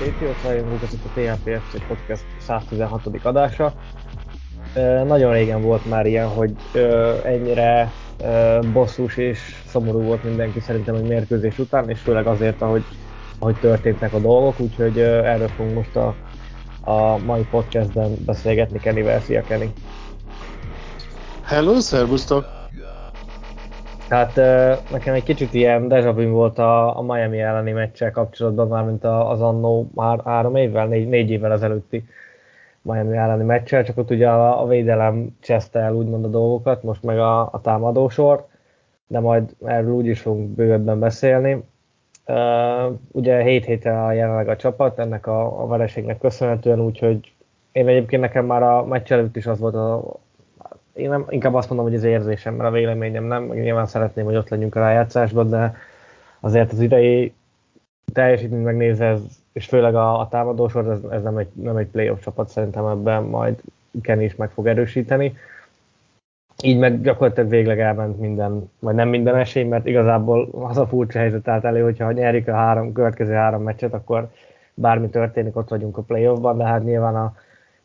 [0.00, 3.02] Sziasztok, rajongók, ez itt a THPFC Podcast 116.
[3.22, 3.72] adása.
[5.06, 6.50] Nagyon régen volt már ilyen, hogy
[7.24, 7.92] ennyire
[8.72, 12.84] bosszús és szomorú volt mindenki szerintem egy mérkőzés után, és főleg azért, ahogy,
[13.38, 16.14] ahogy történtek a dolgok, úgyhogy erről fogunk most a,
[16.80, 19.20] a mai podcastben beszélgetni Kennyvel.
[19.20, 19.68] Szia Kenny!
[21.44, 22.59] Hello, szervusztok!
[24.10, 24.36] Tehát
[24.90, 29.04] nekem egy kicsit ilyen deja vu volt a, a Miami elleni meccsel kapcsolatban, már mint
[29.04, 32.04] az annó már három évvel, négy, négy évvel ezelőtti
[32.82, 37.02] Miami elleni meccsel, csak ott ugye a, a védelem cseszte el úgymond a dolgokat, most
[37.02, 38.46] meg a, a támadósor,
[39.06, 41.64] de majd erről úgy is fogunk bővebben beszélni.
[43.12, 47.32] Ugye 7 héten a jelenleg a csapat, ennek a, a vereségnek köszönhetően, úgyhogy
[47.72, 50.02] én egyébként nekem már a meccs előtt is az volt a,
[50.92, 54.36] én nem, inkább azt mondom, hogy az érzésem, mert a véleményem nem, nyilván szeretném, hogy
[54.36, 55.76] ott legyünk a rájátszásban, de
[56.40, 57.34] azért az idei
[58.12, 59.20] teljesítményt megnézve, ez,
[59.52, 63.22] és főleg a, a támadósor, ez, ez nem, egy, nem egy playoff csapat, szerintem ebben
[63.22, 63.60] majd
[64.02, 65.36] Kenny is meg fog erősíteni.
[66.62, 71.18] Így meg gyakorlatilag végleg elment minden, vagy nem minden esély, mert igazából az a furcsa
[71.18, 74.30] helyzet állt elő, hogyha nyerjük a három, következő három meccset, akkor
[74.74, 77.34] bármi történik, ott vagyunk a playoffban, de hát nyilván a,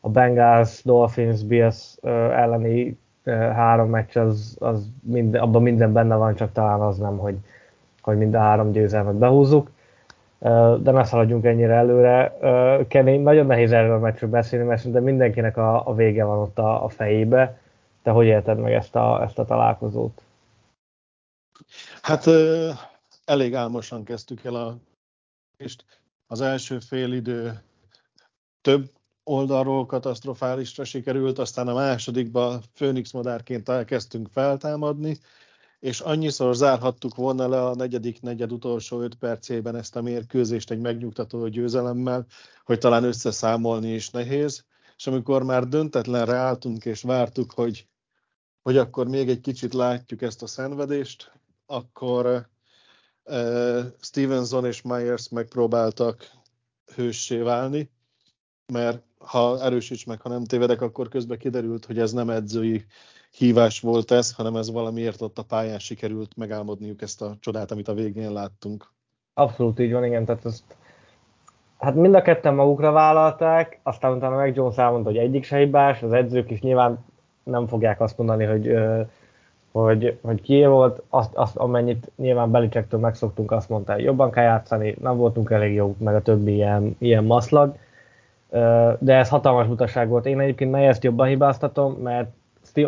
[0.06, 2.98] a Bengals, Dolphins, Bills elleni
[3.31, 7.36] három meccs, az, az minden, abban minden benne van, csak talán az nem, hogy,
[8.02, 9.72] hogy mind a három győzelmet behúzzuk.
[10.80, 12.38] De ne szaladjunk ennyire előre.
[12.88, 16.58] Kenny, nagyon nehéz erről a meccsről beszélni, mert szerintem mindenkinek a, a vége van ott
[16.58, 17.59] a, a fejébe.
[18.03, 20.22] Te hogy élted meg ezt a, ezt a találkozót?
[22.01, 22.25] Hát
[23.25, 24.75] elég álmosan kezdtük el a
[26.28, 27.62] az első fél idő
[28.62, 28.90] több
[29.28, 35.18] oldalról katasztrofálisra sikerült, aztán a másodikba Főnix madárként elkezdtünk feltámadni,
[35.80, 40.80] és annyiszor zárhattuk volna le a negyedik negyed utolsó öt percében ezt a mérkőzést egy
[40.80, 42.25] megnyugtató győzelemmel,
[42.63, 44.66] hogy talán összeszámolni is nehéz,
[44.97, 47.88] és amikor már döntetlenre álltunk és vártuk, hogy,
[48.62, 51.31] hogy akkor még egy kicsit látjuk ezt a szenvedést,
[51.66, 52.50] akkor
[53.24, 56.31] uh, Stevenson és Myers megpróbáltak
[56.96, 57.92] hőssé válni,
[58.74, 62.86] mert ha erősíts meg, ha nem tévedek, akkor közben kiderült, hogy ez nem edzői
[63.38, 67.88] hívás volt ez, hanem ez valamiért ott a pályán sikerült megálmodniuk ezt a csodát, amit
[67.88, 68.94] a végén láttunk.
[69.34, 70.64] Abszolút így van, igen, tehát ezt
[71.78, 76.02] hát mind a ketten magukra vállalták, aztán utána meg Jones elmondta, hogy egyik se hibás,
[76.02, 77.06] az edzők is nyilván
[77.44, 78.74] nem fogják azt mondani, hogy,
[79.72, 84.44] hogy, hogy ki volt, azt, azt, amennyit nyilván Belicsektől megszoktunk, azt mondta, hogy jobban kell
[84.44, 87.75] játszani, nem voltunk elég jó, meg a többi ilyen, ilyen maszlag,
[89.00, 90.26] de ez hatalmas butaság volt.
[90.26, 92.30] Én egyébként Meyers jobban hibáztatom, mert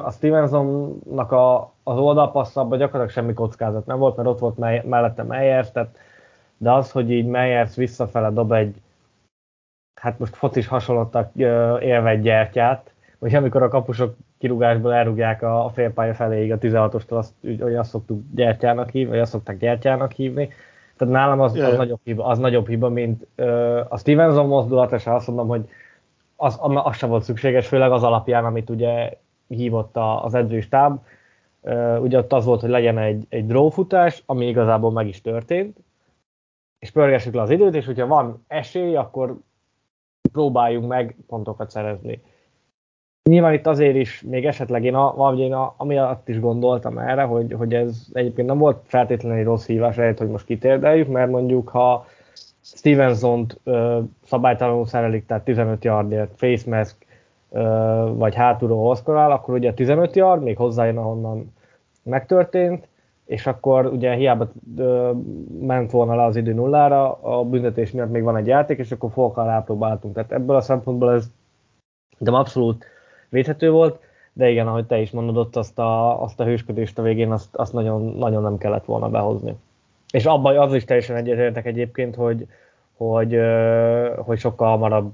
[0.04, 5.24] a Stevensonnak a, az oldalpasszabban gyakorlatilag semmi kockázat nem volt, mert ott volt mell- mellette
[5.24, 5.98] Meyers, tehát,
[6.58, 8.82] de az, hogy így Meyers visszafele dob egy,
[10.02, 11.32] hát most focis hasonlottak
[11.82, 17.18] élve egy gyertyát, vagy amikor a kapusok kirúgásból elrúgják a, a félpálya feléig a 16-ostól,
[17.18, 20.50] azt, hogy azt szoktuk gyertyának hívni, vagy azt szokták gyertyának hívni,
[20.98, 25.06] tehát nálam az, az, nagyobb, hiba, az nagyobb hiba, mint ö, a Stevenson mozdulat, és
[25.06, 25.70] azt mondom, hogy
[26.36, 31.00] az, az sem volt szükséges, főleg az alapján, amit ugye hívott a, az edzőstáb.
[32.00, 35.78] Ugye ott az volt, hogy legyen egy, egy drófutás, ami igazából meg is történt,
[36.80, 39.38] és pörgessük le az időt, és hogyha van esély, akkor
[40.32, 42.22] próbáljunk meg pontokat szerezni.
[43.28, 47.54] Nyilván itt azért is, még esetleg én, a, én a, amiatt is gondoltam erre, hogy,
[47.54, 51.70] hogy ez egyébként nem volt feltétlenül egy rossz hívás, lehet, hogy most kitérdeljük, mert mondjuk
[51.70, 52.06] ha
[52.62, 56.96] Stevenson-t ö, szabálytalanul szerelik, tehát 15 yardért, face mask,
[57.52, 57.60] ö,
[58.16, 61.54] vagy hátulról hoszkorál, akkor ugye 15 yard, még hozzájön, ahonnan
[62.04, 62.88] megtörtént,
[63.26, 64.48] és akkor ugye hiába
[64.78, 65.12] ö,
[65.60, 69.12] ment volna le az idő nullára, a büntetés miatt még van egy játék, és akkor
[69.12, 70.14] folkkal rápróbáltunk.
[70.14, 71.30] Tehát ebből a szempontból ez
[72.18, 72.86] de abszolút
[73.30, 74.00] védhető volt,
[74.34, 77.56] de igen, ahogy te is mondod, ott azt a, azt a hősködést a végén azt,
[77.56, 79.56] azt nagyon, nagyon nem kellett volna behozni.
[80.12, 82.48] És abban az is teljesen egyetértek egyébként, hogy,
[82.98, 83.40] hogy,
[84.18, 85.14] hogy sokkal hamarabb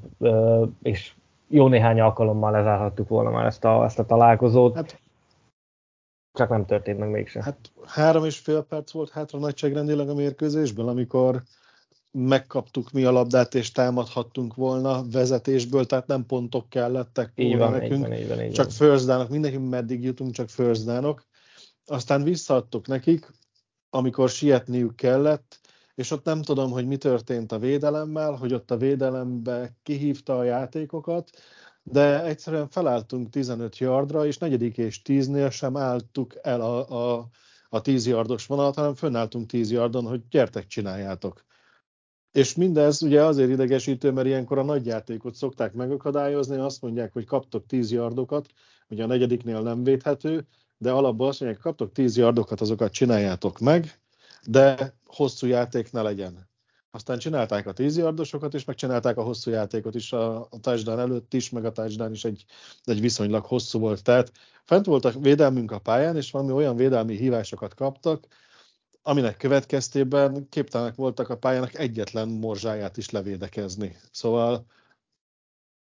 [0.81, 1.13] és
[1.48, 4.75] jó néhány alkalommal lezárhattuk volna már ezt a, ezt a találkozót.
[4.75, 5.00] Hát,
[6.33, 7.42] csak nem történt meg mégsem.
[7.42, 11.42] Hát három és fél perc volt hátra nagyságrendileg a mérkőzésből, amikor
[12.13, 17.94] megkaptuk mi a labdát, és támadhattunk volna vezetésből, tehát nem pontok kellettek így van, nekünk,
[17.94, 21.21] így van, így van, így csak first down mindenki meddig jutunk, csak down
[21.86, 23.31] Aztán visszaadtuk nekik,
[23.89, 25.60] amikor sietniük kellett,
[25.95, 30.44] és ott nem tudom, hogy mi történt a védelemmel, hogy ott a védelembe kihívta a
[30.44, 31.30] játékokat,
[31.83, 37.27] de egyszerűen felálltunk 15 yardra, és negyedik és tíznél sem álltuk el a, a,
[37.69, 41.44] a 10 yardos vonalat, hanem fönnálltunk 10 yardon, hogy gyertek, csináljátok.
[42.34, 47.66] És mindez ugye azért idegesítő, mert ilyenkor a nagyjátékot szokták megakadályozni, azt mondják, hogy kaptok
[47.66, 48.48] 10 yardokat,
[48.90, 50.48] ugye a negyediknél nem védhető,
[50.78, 54.00] de alapból azt mondják, kaptok 10 yardokat, azokat csináljátok meg,
[54.46, 56.50] de hosszú játék ne legyen.
[56.92, 61.34] Aztán csinálták a 10 yardosokat, és megcsinálták a hosszú játékot is a, a touchdown előtt
[61.34, 62.46] is, meg a touchdown is egy,
[62.84, 64.04] egy viszonylag hosszú volt.
[64.04, 64.32] Tehát
[64.64, 68.28] fent volt a védelmünk a pályán, és valami olyan védelmi hívásokat kaptak,
[69.04, 73.98] aminek következtében képtelenek voltak a pályának egyetlen morzsáját is levédekezni.
[74.12, 74.66] Szóval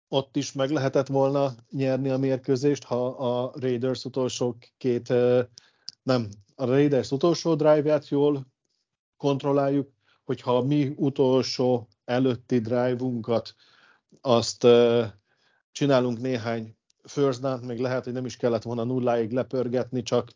[0.09, 5.09] ott is meg lehetett volna nyerni a mérkőzést, ha a Raiders utolsó két,
[6.03, 8.47] nem, a Raiders utolsó drive-ját jól
[9.17, 9.91] kontrolláljuk,
[10.25, 13.55] hogyha a mi utolsó előtti drive-unkat
[14.21, 14.67] azt
[15.73, 20.31] csinálunk néhány first down még lehet, hogy nem is kellett volna nulláig lepörgetni, csak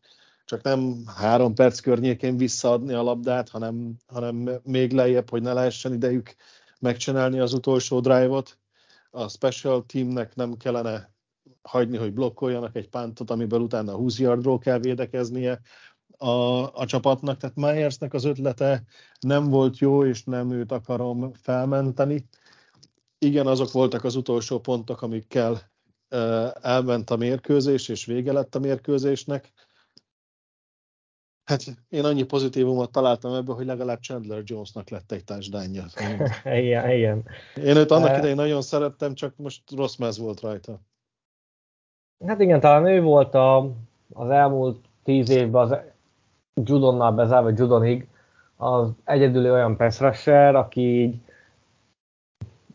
[0.46, 5.93] csak nem három perc környékén visszaadni a labdát, hanem, hanem még lejjebb, hogy ne lehessen
[5.93, 6.34] idejük
[6.78, 8.58] megcsinálni az utolsó drive-ot.
[9.10, 11.14] A special teamnek nem kellene
[11.62, 15.60] hagyni, hogy blokkoljanak egy pántot, amiből utána 20 yardról kell védekeznie
[16.16, 16.28] a,
[16.81, 17.37] a csapatnak.
[17.37, 18.82] Tehát Myersnek az ötlete
[19.20, 22.28] nem volt jó, és nem őt akarom felmenteni.
[23.19, 25.70] Igen, azok voltak az utolsó pontok, amikkel
[26.60, 29.52] elment a mérkőzés, és vége lett a mérkőzésnek
[31.46, 35.84] Hát én annyi pozitívumot találtam ebből, hogy legalább Chandler Jonesnak lett egy társadányja.
[36.44, 37.25] igen, igen.
[37.56, 40.81] Én őt annak idején nagyon szerettem, csak most rossz mez volt rajta.
[42.26, 43.70] Hát igen, talán ő volt a,
[44.12, 45.76] az elmúlt tíz évben az
[46.64, 48.08] Judonnal bezárva, Judonig,
[48.56, 51.16] az egyedüli olyan pass rusher, aki így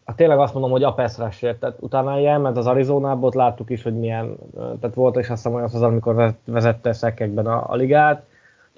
[0.06, 3.70] hát tényleg azt mondom, hogy a pass rusher, tehát utána elment az Arizonából, ott láttuk
[3.70, 7.76] is, hogy milyen, tehát volt is azt hiszem olyan az, amikor vezette szekekben a, a
[7.76, 8.30] ligát,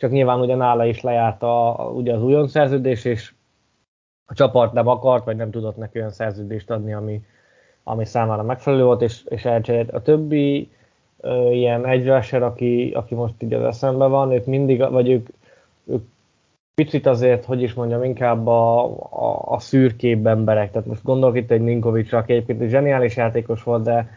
[0.04, 3.34] csak nyilván ugye nála is lejárt a, ugye az újon szerződés, és
[4.26, 7.22] a csapat nem akart, vagy nem tudott neki olyan szerződést adni, ami,
[7.84, 9.92] ami számára megfelelő volt, és, és elcserélt.
[9.92, 10.72] A többi
[11.20, 15.28] ö, ilyen egyrásser, aki, aki most így az eszembe van, ők mindig, vagy ők,
[15.86, 16.04] ők
[16.76, 20.72] picit azért, hogy is mondjam, inkább a, a, a szürkébb emberek.
[20.72, 24.10] Tehát most gondolok itt egy Ninkovicsra, aki egyébként egy zseniális játékos volt, de,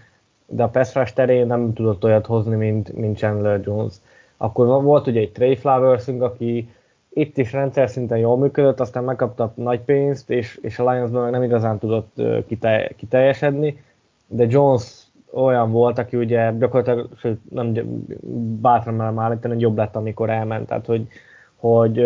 [0.46, 3.94] de a Peszrás terén nem tudott olyat hozni, mint, mint Chandler Jones.
[4.36, 6.68] Akkor volt ugye egy Trey flowers aki
[7.08, 11.42] itt is rendszer szinten jól működött, aztán megkapta nagy pénzt, és, és a Lionsban nem
[11.42, 13.82] igazán tudott kitelj, kiteljesedni,
[14.26, 17.72] de Jones olyan volt, aki ugye gyakorlatilag, sőt, nem
[18.60, 20.66] bátran merem állítani, hogy jobb lett, amikor elment.
[20.66, 21.08] Tehát, hogy,
[21.56, 21.98] hogy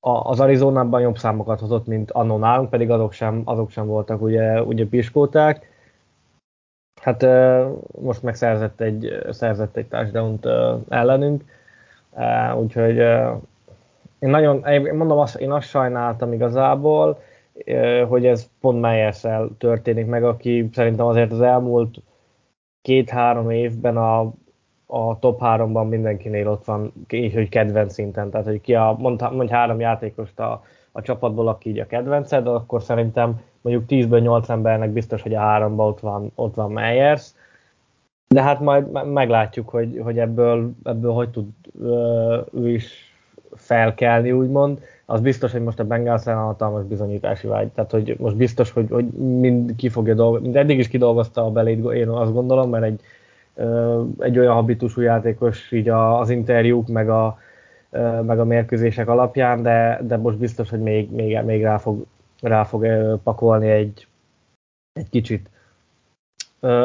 [0.00, 4.62] az Arizonában jobb számokat hozott, mint annó nálunk, pedig azok sem, azok sem voltak ugye,
[4.62, 5.68] ugye piskóták.
[7.00, 7.26] Hát
[8.00, 10.40] most meg szerzett egy, szerzett egy touchdown
[10.88, 11.44] ellenünk,
[12.56, 12.96] úgyhogy
[14.18, 17.18] én nagyon, én mondom, azt, én azt sajnáltam igazából,
[18.08, 19.24] hogy ez pont meyers
[19.58, 22.02] történik meg, aki szerintem azért az elmúlt
[22.82, 24.20] két-három évben a,
[24.86, 28.30] a top háromban mindenkinél ott van, így, hogy kedvenc szinten.
[28.30, 32.46] Tehát, hogy ki a, mondj, mondj három játékost a, a csapatból, aki így a kedvenced,
[32.46, 37.32] akkor szerintem mondjuk 10-ből 8 embernek biztos, hogy a háromban ott van, ott van Meyers,
[38.34, 41.48] de hát majd meglátjuk, hogy, hogy ebből, ebből hogy tud
[42.52, 43.14] ő is
[43.54, 44.80] felkelni, úgymond.
[45.06, 47.68] Az biztos, hogy most a Bengals ellen hatalmas bizonyítási vágy.
[47.68, 51.50] Tehát, hogy most biztos, hogy, hogy mind ki fogja dolgozni, mind eddig is kidolgozta a
[51.50, 53.00] belét, én azt gondolom, mert egy,
[54.18, 57.38] egy olyan habitusú játékos így az interjúk, meg a,
[58.22, 62.04] meg a mérkőzések alapján, de, de most biztos, hogy még, még, még rá, fog,
[62.42, 62.86] rá fog
[63.22, 64.06] pakolni egy,
[64.92, 65.50] egy kicsit.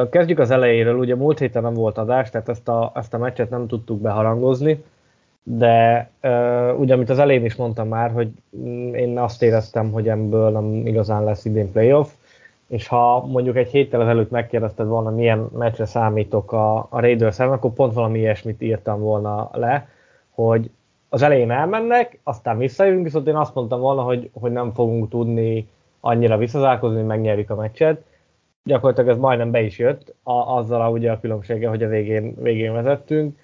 [0.09, 3.49] Kezdjük az elejéről, ugye múlt héten nem volt adás, tehát ezt a, ezt a meccset
[3.49, 4.83] nem tudtuk beharangozni,
[5.43, 6.09] de
[6.77, 8.31] ugye, amit az elején is mondtam már, hogy
[8.93, 12.09] én azt éreztem, hogy ebből nem igazán lesz idén playoff,
[12.67, 17.73] és ha mondjuk egy héttel ezelőtt megkérdezted volna, milyen meccsre számítok a, a Raiders akkor
[17.73, 19.87] pont valami ilyesmit írtam volna le,
[20.29, 20.69] hogy
[21.15, 25.67] az elején elmennek, aztán visszajövünk, viszont én azt mondtam volna, hogy, hogy nem fogunk tudni
[25.99, 28.03] annyira visszazárkozni, hogy megnyerjük a meccset.
[28.63, 32.35] Gyakorlatilag ez majdnem be is jött, a, azzal a, ugye a különbsége, hogy a végén,
[32.41, 33.37] végén vezettünk,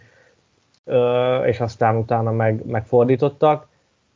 [0.83, 3.67] ö, és aztán utána meg, megfordítottak.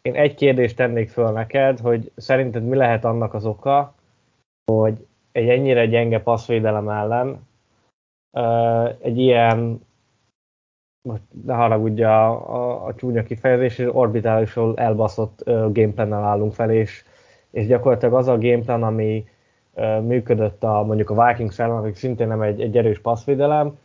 [0.01, 3.93] én egy kérdést tennék föl neked, hogy szerinted mi lehet annak az oka,
[4.71, 7.47] hogy egy ennyire gyenge passzvédelem ellen
[9.01, 9.81] egy ilyen,
[11.05, 17.03] most ne haragudja a, a, a csúnya kifejezés, orbitálisul elbaszott gameplannel állunk fel, és,
[17.51, 19.27] és gyakorlatilag az a gameplan, ami
[20.01, 23.77] működött a, mondjuk a Vikings ellen, akik szintén nem egy, egy erős passzvédelem,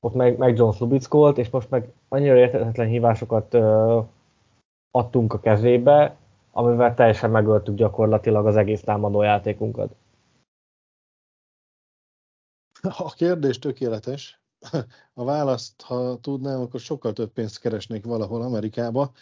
[0.00, 3.54] ott meg, meg John Slubickolt, és most meg annyira értetetlen hívásokat
[4.90, 6.16] adtunk a kezébe,
[6.50, 9.94] amivel teljesen megöltük gyakorlatilag az egész támadó játékunkat.
[12.80, 14.41] A kérdés tökéletes.
[15.14, 19.12] A választ, ha tudnám, akkor sokkal több pénzt keresnék valahol Amerikába.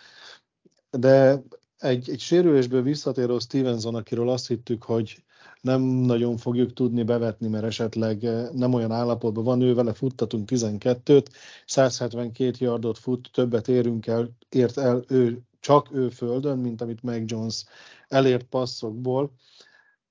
[0.90, 1.42] De
[1.78, 5.22] egy, egy sérülésből visszatérő Stevenson, akiről azt hittük, hogy
[5.60, 11.26] nem nagyon fogjuk tudni bevetni, mert esetleg nem olyan állapotban van, ő vele futtatunk 12-t,
[11.66, 17.30] 172 yardot fut, többet érünk el, ért el ő csak ő földön, mint amit Meg
[17.30, 17.64] Jones
[18.08, 19.32] elért passzokból.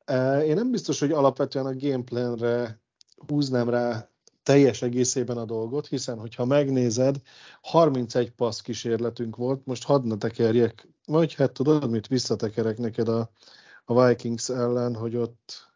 [0.05, 2.79] E, én nem biztos, hogy alapvetően a gameplanre
[3.27, 4.08] húznám rá
[4.49, 7.15] teljes egészében a dolgot, hiszen hogyha megnézed,
[7.61, 13.29] 31 passz kísérletünk volt, most hadd ne tekerjek, vagy hát tudod, mit visszatekerek neked a,
[13.85, 15.69] a Vikings ellen, hogy ott,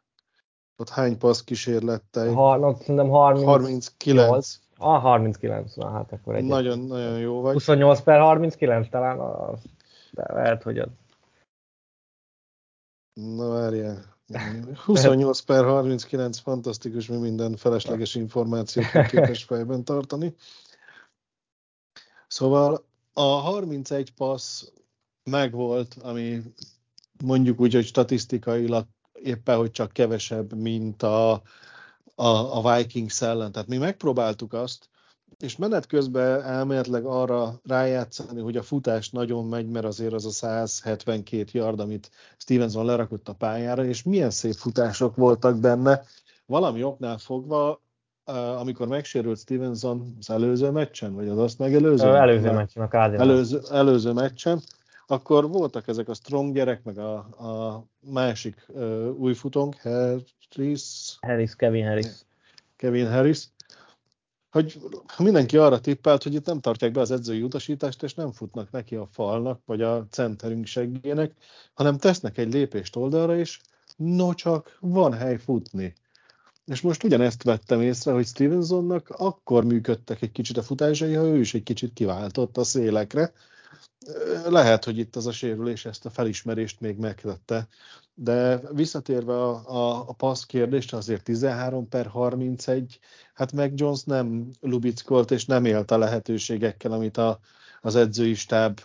[0.77, 2.33] ott hány passz kísérlettel?
[2.33, 4.59] Ha, szerintem 30, 39.
[4.77, 6.43] Ah, 39, na hát akkor egy.
[6.43, 7.53] Nagyon, nagyon jó vagy.
[7.53, 9.59] 28 per 39 talán, az,
[10.11, 10.89] de lehet, hogy az.
[13.13, 14.12] Na várjál.
[14.85, 20.35] 28 per 39, fantasztikus, mi minden felesleges információt képes fejben tartani.
[22.27, 24.63] Szóval a 31 passz
[25.23, 26.41] megvolt, ami
[27.23, 31.31] mondjuk úgy, hogy statisztikailag éppen, hogy csak kevesebb, mint a,
[32.15, 32.27] a,
[32.65, 33.51] a Vikings ellen.
[33.51, 34.89] Tehát mi megpróbáltuk azt,
[35.43, 40.29] és menet közben elméletileg arra rájátszani, hogy a futás nagyon megy, mert azért az a
[40.29, 46.01] 172 yard, amit Stevenson lerakott a pályára, és milyen szép futások voltak benne.
[46.45, 47.81] Valami oknál fogva,
[48.59, 52.07] amikor megsérült Stevenson az előző meccsen, vagy az azt megelőző?
[52.07, 54.62] Előző meccsen, a Előző, előző meccsen,
[55.07, 61.17] akkor voltak ezek a strong gyerek, meg a, a másik uh, új futónk, Harris.
[61.19, 62.07] Harris, Kevin Harris.
[62.75, 63.47] Kevin Harris,
[64.53, 64.79] hogy
[65.17, 68.95] mindenki arra tippelt, hogy itt nem tartják be az edzői utasítást, és nem futnak neki
[68.95, 71.33] a falnak, vagy a centerünk segélyének,
[71.74, 73.60] hanem tesznek egy lépést oldalra, és
[73.95, 75.93] no csak van hely futni.
[76.65, 81.39] És most ugyanezt vettem észre, hogy Stevensonnak akkor működtek egy kicsit a futásai, ha ő
[81.39, 83.33] is egy kicsit kiváltott a szélekre,
[84.45, 87.67] lehet, hogy itt az a sérülés ezt a felismerést még megtette,
[88.13, 93.00] de visszatérve a, a, a passz kérdést, azért 13 per 31,
[93.33, 97.39] hát meg Jones nem lubickolt, és nem élt a lehetőségekkel, amit a,
[97.81, 98.79] az edzői stáb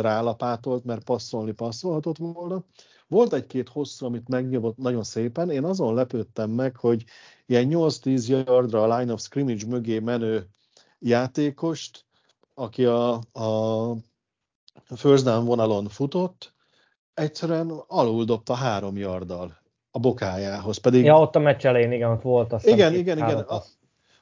[0.00, 2.64] rálapátolt, mert passzolni passzolhatott volna.
[3.08, 5.50] Volt egy-két hosszú, amit megnyomott nagyon szépen.
[5.50, 7.04] Én azon lepődtem meg, hogy
[7.46, 10.46] ilyen 8-10 yardra a line of scrimmage mögé menő
[10.98, 12.04] játékost,
[12.54, 13.96] aki a, a
[14.96, 16.54] first down vonalon futott,
[17.14, 19.58] egyszerűen alul dobta három yarddal
[19.90, 20.78] a bokájához.
[20.78, 21.04] Pedig...
[21.04, 22.52] Ja, ott a meccs elején, igen, ott volt.
[22.52, 23.38] Aztán igen, igen, igen.
[23.38, 23.62] A,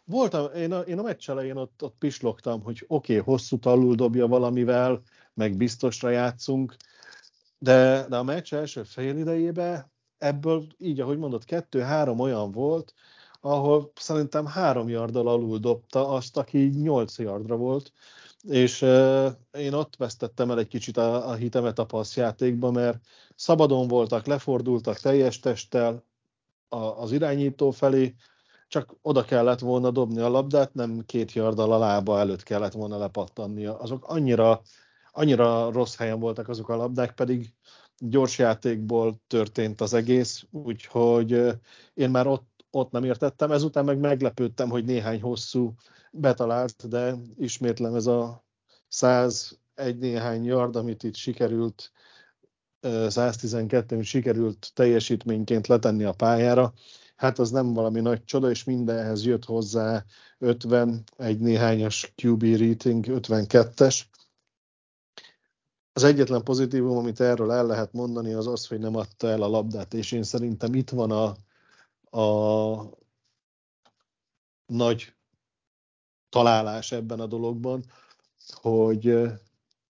[0.05, 3.95] voltam, én a, én a meccs elején ott, ott pislogtam, hogy oké, okay, hosszú alul
[3.95, 5.03] dobja valamivel,
[5.35, 6.77] meg biztosra játszunk,
[7.59, 12.95] de, de a meccs első fél idejében ebből, így ahogy mondott, kettő-három olyan volt,
[13.41, 17.93] ahol szerintem három yardal alul dobta azt, aki nyolc yardra volt,
[18.43, 18.83] és
[19.53, 22.99] én ott vesztettem el egy kicsit a, a hitemet a passzjátékba, mert
[23.35, 26.05] szabadon voltak, lefordultak teljes testtel
[26.69, 28.15] a, az irányító felé,
[28.69, 32.99] csak oda kellett volna dobni a labdát, nem két yardal a lába előtt kellett volna
[32.99, 33.79] lepattannia.
[33.79, 34.63] Azok annyira,
[35.13, 37.53] annyira rossz helyen voltak azok a labdák, pedig
[37.99, 41.31] gyors játékból történt az egész, úgyhogy
[41.95, 43.51] én már ott, ott nem értettem.
[43.53, 45.75] Ezután meg meglepődtem, hogy néhány hosszú
[46.13, 48.45] betalált, de ismétlem ez a
[48.89, 51.93] 101 néhány yard, amit itt sikerült
[53.09, 56.73] 112 amit sikerült teljesítményként letenni a pályára,
[57.17, 60.05] hát az nem valami nagy csoda, és mindenhez jött hozzá
[60.39, 64.01] 50, egy néhányas QB rating, 52-es.
[65.93, 69.49] Az egyetlen pozitívum, amit erről el lehet mondani, az az, hogy nem adta el a
[69.49, 71.37] labdát, és én szerintem itt van a,
[72.11, 72.99] a
[74.67, 75.15] nagy
[76.29, 77.85] találás ebben a dologban,
[78.53, 79.15] hogy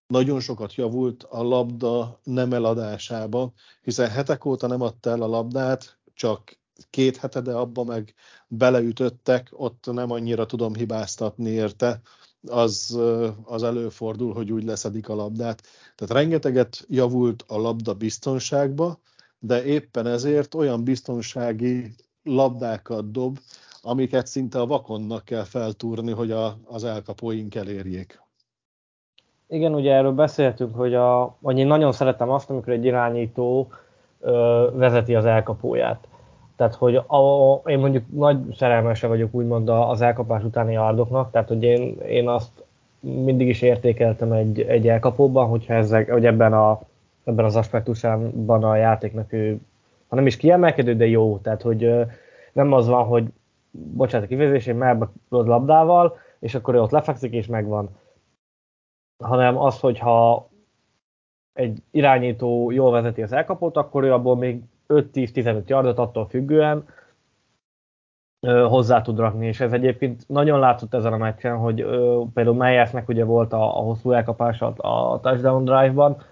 [0.07, 5.99] nagyon sokat javult a labda nem eladásába, hiszen hetek óta nem adta el a labdát,
[6.15, 6.59] csak
[6.91, 8.15] két hete, de abba meg
[8.49, 12.01] beleütöttek, ott nem annyira tudom hibáztatni érte,
[12.47, 12.99] az,
[13.45, 15.63] az előfordul, hogy úgy leszedik a labdát.
[15.95, 19.01] Tehát rengeteget javult a labda biztonságba,
[19.39, 21.95] de éppen ezért olyan biztonsági
[22.35, 23.39] labdákat dob,
[23.83, 28.21] amiket szinte a vakonnak kell feltúrni, hogy a, az elkapóink elérjék.
[29.49, 33.69] Igen, ugye erről beszéltünk, hogy, a, hogy én nagyon szeretem azt, amikor egy irányító
[34.21, 36.09] ö, vezeti az elkapóját.
[36.57, 41.63] Tehát, hogy a, én mondjuk nagy szerelmese vagyok úgymond az elkapás utáni ardoknak, tehát, hogy
[41.63, 42.65] én, én azt
[43.01, 46.81] mindig is értékeltem egy, egy elkapóban, hogyha ezek, hogy ebben, a,
[47.25, 49.59] ebben az aspektusában a játéknak ő,
[50.09, 51.39] ha nem is kiemelkedő, de jó.
[51.39, 51.95] Tehát, hogy
[52.53, 53.27] nem az van, hogy
[53.71, 57.89] bocsánat a kifejezés, én labdával, és akkor ő ott lefekszik, és megvan.
[59.25, 60.49] Hanem az, hogyha
[61.53, 66.85] egy irányító jól vezeti az elkapót, akkor ő abból még 5-10-15 yardot attól függően
[68.41, 72.57] ö, hozzá tud rakni, és ez egyébként nagyon látszott ezen a meccsen, hogy ö, például
[72.57, 76.23] Meyersnek ugye volt a, a hosszú elkapása a touchdown drive-ban,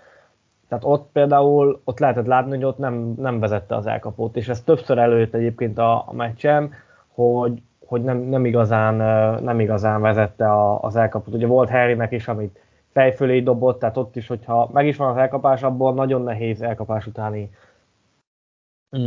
[0.68, 4.62] tehát ott például ott lehetett látni, hogy ott nem, nem vezette az elkapót, és ez
[4.62, 6.72] többször előtt egyébként a, a meccsen,
[7.08, 8.94] hogy, hogy nem, nem, igazán,
[9.42, 11.34] nem igazán vezette a, az elkapót.
[11.34, 12.60] Ugye volt Harrynek is, amit
[12.92, 17.06] fejfölé dobott, tehát ott is, hogyha meg is van az elkapás, abból nagyon nehéz elkapás
[17.06, 17.50] utáni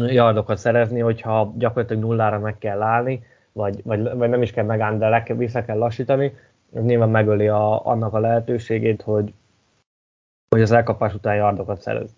[0.07, 4.97] yardokat szerezni, hogyha gyakorlatilag nullára meg kell állni, vagy, vagy, vagy nem is kell megállni,
[4.97, 6.33] de le, vissza kell lassítani,
[6.73, 9.33] ez nyilván megöli a, annak a lehetőségét, hogy,
[10.49, 12.15] hogy az elkapás után yardokat szerez.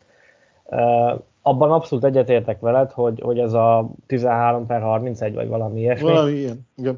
[1.42, 6.32] Abban abszolút egyetértek veled, hogy, hogy ez a 13 per 31, vagy valami ilyesmi, valami
[6.32, 6.98] ilyen, igen.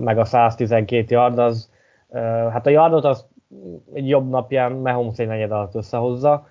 [0.00, 1.70] Meg a 112 yard, az,
[2.50, 3.26] hát a yardot az
[3.92, 6.46] egy jobb napján Mahomes egy negyed alatt összehozza,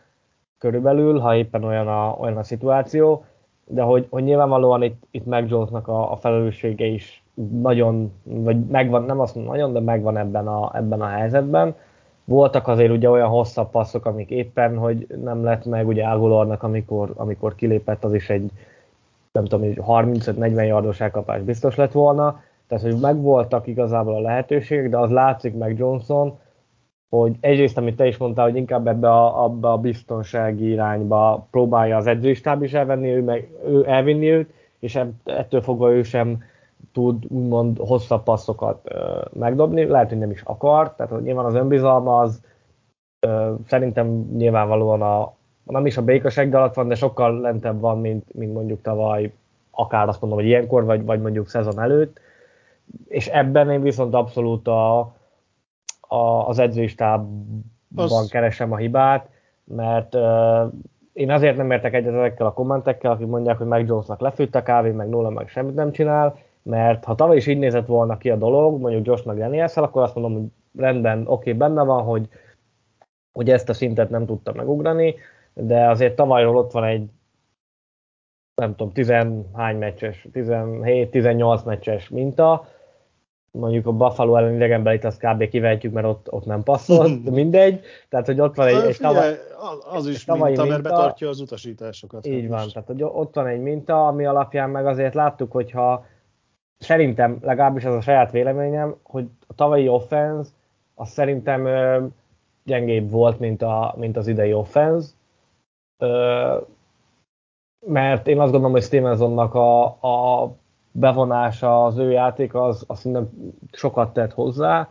[0.58, 3.26] körülbelül, ha éppen olyan a, olyan a szituáció,
[3.66, 7.24] de hogy, hogy nyilvánvalóan itt, itt Mac Jonesnak a, a felelőssége is
[7.62, 11.76] nagyon, vagy megvan, nem azt mondom nagyon, de megvan ebben a, ebben a helyzetben.
[12.26, 17.12] Voltak azért ugye olyan hosszabb passzok, amik éppen, hogy nem lett meg, ugye Ágolornak, amikor,
[17.16, 18.52] amikor kilépett, az is egy
[19.32, 24.98] nem tudom, 35-40 yardos elkapás biztos lett volna, tehát hogy megvoltak igazából a lehetőségek, de
[24.98, 26.40] az látszik meg Johnson,
[27.10, 31.98] hogy egyrészt, amit te is mondtál, hogy inkább ebbe a, abba a biztonsági irányba próbálja
[31.98, 36.44] az edzőstáb is elvenni, ő, meg, ő elvinni őt, és ettől fogva ő sem
[36.94, 41.56] tud úgymond hosszabb passzokat ö, megdobni, lehet, hogy nem is akar, tehát hogy nyilván az
[41.56, 42.42] önbizalma az
[43.20, 48.34] ö, szerintem nyilvánvalóan a, nem is a békaseg alatt van, de sokkal lentebb van, mint,
[48.34, 49.34] mint mondjuk tavaly,
[49.72, 52.20] akár azt mondom, hogy ilyenkor, vagy, vagy mondjuk szezon előtt,
[53.08, 55.00] és ebben én viszont abszolút a,
[56.00, 57.64] a, az edzőistábban
[57.96, 58.30] az...
[58.30, 59.30] keresem a hibát,
[59.64, 60.74] mert uh,
[61.14, 64.64] én azért nem értek egyet ezekkel a kommentekkel, akik mondják, hogy meg Jonesnak lefőtt a
[64.64, 68.30] kávé, meg Nola meg semmit nem csinál, mert ha tavaly is így nézett volna ki
[68.30, 70.50] a dolog, mondjuk Josh meg daniels akkor azt mondom, hogy
[70.84, 72.28] rendben, oké, okay, benne van, hogy,
[73.32, 75.16] hogy ezt a szintet nem tudta megugrani,
[75.54, 77.10] de azért tavalyról ott van egy
[78.56, 82.68] nem tudom, tizenhány meccses, 17-18 meccses minta,
[83.52, 85.48] mondjuk a Buffalo ellen idegenbelit azt kb.
[85.48, 87.82] kivehetjük, mert ott, ott nem passzolt, de mindegy.
[88.10, 89.38] Tehát, hogy ott van egy, egy tavaly,
[89.94, 92.26] az is minta, minta, mert betartja az utasításokat.
[92.26, 96.06] Így van, tehát hogy ott van egy minta, ami alapján meg azért láttuk, hogyha
[96.84, 100.50] szerintem, legalábbis az a saját véleményem, hogy a tavalyi offense
[100.96, 102.06] az szerintem ö,
[102.64, 105.10] gyengébb volt, mint, a, mint az idei offense.
[105.98, 106.58] Ö,
[107.86, 110.52] mert én azt gondolom, hogy Stevensonnak a, a
[110.92, 113.30] bevonása, az ő játék, az, az szerintem
[113.72, 114.90] sokat tett hozzá.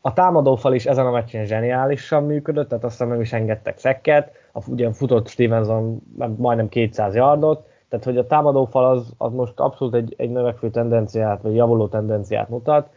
[0.00, 4.70] A támadófal is ezen a meccsen zseniálisan működött, tehát azt nem is engedtek szekket, a,
[4.70, 6.02] ugye futott Stevenson
[6.36, 11.42] majdnem 200 yardot, tehát hogy a támadófal az, az most abszolút egy, egy növekvő tendenciát,
[11.42, 12.88] vagy javuló tendenciát mutat.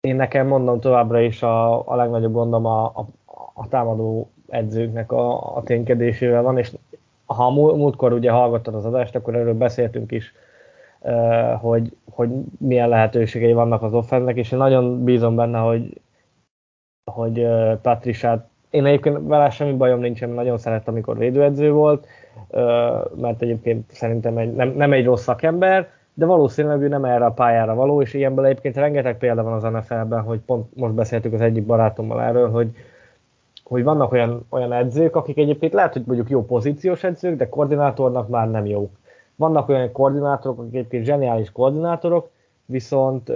[0.00, 3.06] Én nekem mondom továbbra is a, a legnagyobb gondom a, a,
[3.54, 6.72] a támadó edzőknek a, a ténykedésével van, és
[7.24, 10.32] ha múltkor ugye hallgattad az adást, akkor erről beszéltünk is,
[11.60, 16.00] hogy, hogy milyen lehetőségei vannak az offennek, és én nagyon bízom benne, hogy,
[17.12, 17.46] hogy
[17.82, 22.06] Patriciát, én egyébként vele semmi bajom nincsen, nagyon szerettem, amikor védőedző volt,
[23.20, 27.30] mert egyébként szerintem egy, nem, nem egy rossz szakember, de valószínűleg ő nem erre a
[27.30, 31.40] pályára való, és ilyenből egyébként rengeteg példa van az NFL-ben, hogy pont most beszéltük az
[31.40, 32.70] egyik barátommal erről, hogy,
[33.64, 38.28] hogy vannak olyan, olyan edzők, akik egyébként lehet, hogy mondjuk jó pozíciós edzők, de koordinátornak
[38.28, 38.90] már nem jók.
[39.36, 42.30] Vannak olyan koordinátorok, akik egyébként zseniális koordinátorok,
[42.66, 43.32] viszont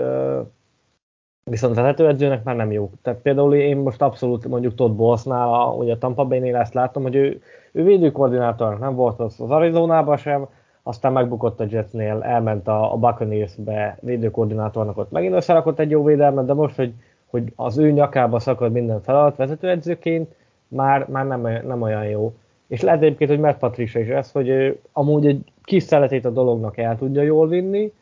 [1.48, 2.90] viszont vezetőedzőnek már nem jó.
[3.02, 7.02] Tehát például én most abszolút mondjuk Todd Bowlesnál, a, ugye a Tampa Bay-nél ezt láttam,
[7.02, 10.46] hogy ő, ő védőkoordinátor nem volt az, az Arizonában sem,
[10.82, 16.46] aztán megbukott a Jetsnél, elment a, a Buccaneers-be védőkoordinátornak, ott megint összerakott egy jó védelmet,
[16.46, 16.92] de most, hogy,
[17.26, 20.34] hogy az ő nyakába szakad minden feladat vezetőedzőként,
[20.68, 22.34] már, már nem, nem olyan jó.
[22.66, 26.30] És lehet egyébként, hogy Matt Patricia is ez, hogy ő amúgy egy kis szeletét a
[26.30, 27.92] dolognak el tudja jól vinni,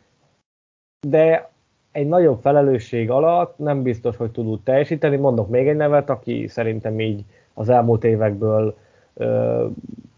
[1.09, 1.51] de
[1.97, 5.17] egy nagyobb felelősség alatt nem biztos, hogy tud úgy teljesíteni.
[5.17, 8.77] Mondok még egy nevet, aki szerintem így az elmúlt évekből
[9.15, 9.67] ö,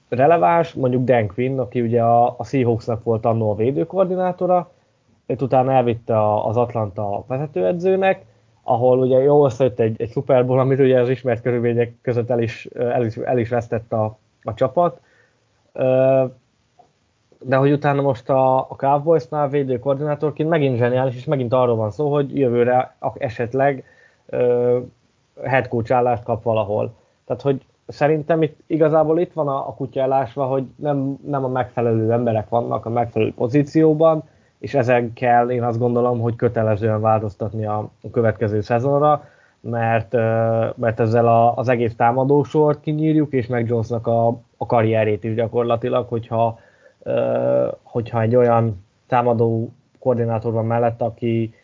[0.09, 4.71] releváns, mondjuk Dan Quinn, aki ugye a, a Seahawksnak volt annó a védőkoordinátora,
[5.27, 8.25] őt utána elvitte az Atlanta vezetőedzőnek,
[8.62, 12.43] ahol ugye jó összejött egy, egy Super Bowl, amit ugye az ismert körülmények között el
[12.43, 15.01] is, el is, el is vesztett a, a csapat.
[17.40, 21.90] De hogy utána most a, a Cowboysnál védő koordinátorként megint zseniális, és megint arról van
[21.90, 23.85] szó, hogy jövőre esetleg
[25.42, 26.94] head coach állást kap valahol.
[27.27, 31.48] Tehát, hogy szerintem itt igazából itt van a, a kutya elásva, hogy nem, nem a
[31.48, 34.22] megfelelő emberek vannak a megfelelő pozícióban,
[34.59, 39.24] és ezen kell én azt gondolom, hogy kötelezően változtatni a, a következő szezonra,
[39.61, 40.12] mert,
[40.77, 46.09] mert ezzel a, az egész támadósort kinyírjuk, és meg Jonesnak a, a karrierét is gyakorlatilag,
[46.09, 46.59] hogyha,
[47.83, 51.55] hogyha egy olyan támadó koordinátor van mellett, aki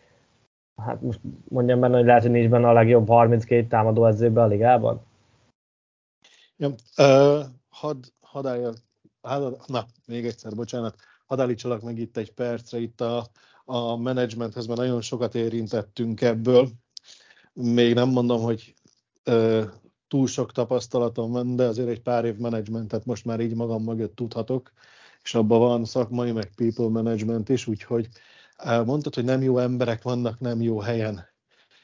[0.75, 4.47] hát most mondjam benne, hogy lehet, hogy nincs benne a legjobb 32 támadó edzőben a
[4.47, 5.01] ligában.
[6.57, 8.71] Ja, uh, hadd had állja,
[9.67, 13.27] na, még egyszer, bocsánat, hadd állítsalak meg itt egy percre, itt a,
[13.65, 16.69] a menedzsmenthez, mert nagyon sokat érintettünk ebből.
[17.53, 18.73] Még nem mondom, hogy
[19.25, 19.63] uh,
[20.07, 24.15] túl sok tapasztalatom van, de azért egy pár év menedzsmentet most már így magam mögött
[24.15, 24.71] tudhatok,
[25.25, 28.07] és abban van szakmai, meg people management is, úgyhogy
[28.85, 31.27] mondtad, hogy nem jó emberek vannak nem jó helyen.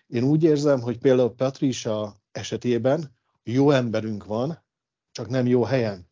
[0.07, 3.03] Én úgy érzem, hogy például Patricia esetében
[3.43, 4.63] jó emberünk van,
[5.11, 6.07] csak nem jó helyen.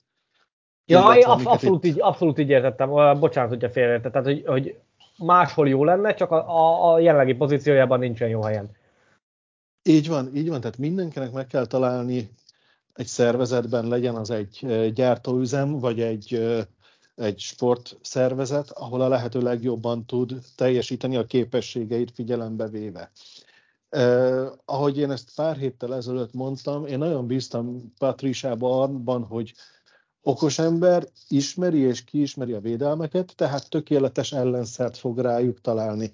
[0.85, 1.91] Ja, én absz- abszolút, itt...
[1.91, 2.89] így, abszolút így értettem,
[3.19, 4.79] bocsánat, hogyha félreértettem, tehát hogy, hogy
[5.17, 8.69] máshol jó lenne, csak a, a, a jelenlegi pozíciójában nincsen jó helyen.
[9.83, 12.31] Így van, így van, tehát mindenkinek meg kell találni
[12.93, 16.57] egy szervezetben, legyen az egy gyártóüzem, vagy egy,
[17.19, 23.11] egy sportszervezet, ahol a lehető legjobban tud teljesíteni a képességeit figyelembe véve.
[23.89, 29.53] Eh, ahogy én ezt pár héttel ezelőtt mondtam, én nagyon bíztam Patrisába abban, hogy
[30.21, 36.11] okos ember ismeri és kiismeri a védelmeket, tehát tökéletes ellenszert fog rájuk találni.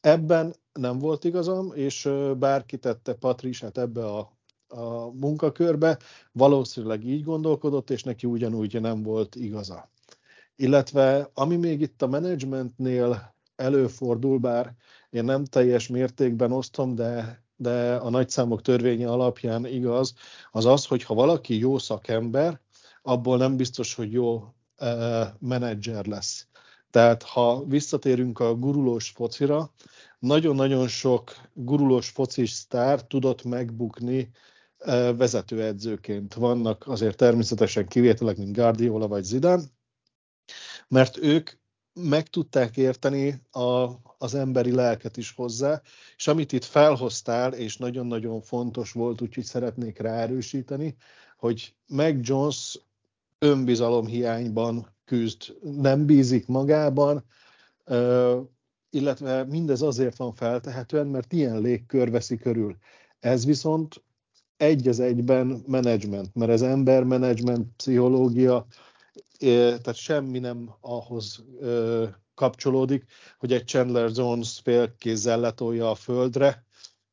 [0.00, 4.32] Ebben nem volt igazam, és bárki tette Patrisát ebbe a,
[4.68, 5.98] a munkakörbe,
[6.32, 9.92] valószínűleg így gondolkodott, és neki ugyanúgy nem volt igaza.
[10.56, 14.74] Illetve ami még itt a menedzsmentnél előfordul, bár
[15.10, 20.14] én nem teljes mértékben osztom, de, de a nagyszámok törvénye alapján igaz,
[20.50, 22.60] az az, hogy ha valaki jó szakember,
[23.02, 26.46] abból nem biztos, hogy jó uh, menedzser lesz.
[26.90, 29.72] Tehát ha visszatérünk a gurulós focira,
[30.18, 34.30] nagyon-nagyon sok gurulós focis sztár tudott megbukni
[34.78, 36.34] uh, vezetőedzőként.
[36.34, 39.62] Vannak azért természetesen kivételek, mint Guardiola vagy Zidane,
[40.88, 41.50] mert ők
[41.94, 45.82] meg tudták érteni a, az emberi lelket is hozzá,
[46.16, 50.96] és amit itt felhoztál, és nagyon-nagyon fontos volt, úgyhogy szeretnék ráerősíteni,
[51.36, 52.78] hogy Meg Jones
[53.38, 57.24] önbizalom hiányban küzd, nem bízik magában,
[58.90, 62.76] illetve mindez azért van feltehetően, mert ilyen légkör veszi körül.
[63.20, 64.02] Ez viszont
[64.56, 68.66] egy az egyben menedzsment, mert ez ember-menedzsment, pszichológia,
[69.44, 71.44] tehát semmi nem ahhoz
[72.34, 73.04] kapcsolódik,
[73.38, 76.64] hogy egy Chandler Jones félkézzel letolja a földre,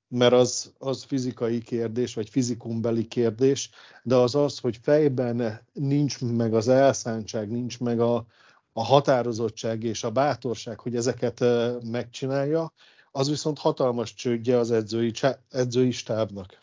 [0.07, 3.69] mert az, az fizikai kérdés, vagy fizikumbeli kérdés,
[4.03, 8.25] de az az, hogy fejben nincs meg az elszántság, nincs meg a,
[8.73, 11.43] a határozottság és a bátorság, hogy ezeket
[11.83, 12.73] megcsinálja,
[13.11, 15.11] az viszont hatalmas csődje az edzői,
[15.49, 16.59] edzői stábnak.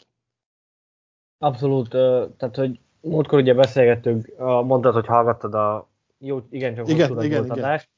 [1.38, 7.44] Abszolút, tehát hogy múltkor ugye beszélgettünk, mondtad, hogy hallgattad a jó, igen, csak igen, igen,
[7.44, 7.50] igen.
[7.50, 7.88] adást,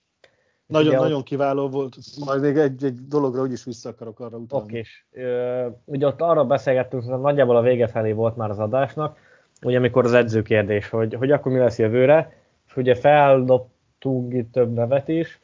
[0.67, 1.25] nagyon, ugye nagyon ott...
[1.25, 1.97] kiváló volt.
[2.25, 4.67] Majd még egy, egy dologra úgyis vissza akarok arra utalni.
[4.67, 4.85] Oké,
[5.85, 9.19] ugye ott arra beszélgettünk, hogy nagyjából a vége felé volt már az adásnak,
[9.63, 12.35] ugye amikor az edző kérdés, hogy, hogy akkor mi lesz jövőre,
[12.67, 15.41] és ugye feldobtunk itt több nevet is,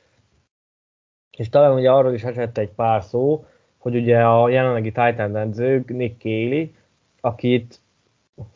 [1.36, 3.46] és talán ugye arról is esett egy pár szó,
[3.78, 6.74] hogy ugye a jelenlegi Titan edző Nick Kéli,
[7.20, 7.80] akit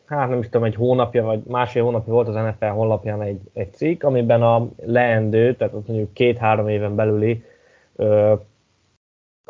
[0.05, 3.73] hát nem is tudom, egy hónapja, vagy másfél hónapja volt az NFL honlapján egy, egy
[3.73, 7.43] cikk, amiben a leendő, tehát mondjuk két-három éven belüli
[7.95, 8.33] ö,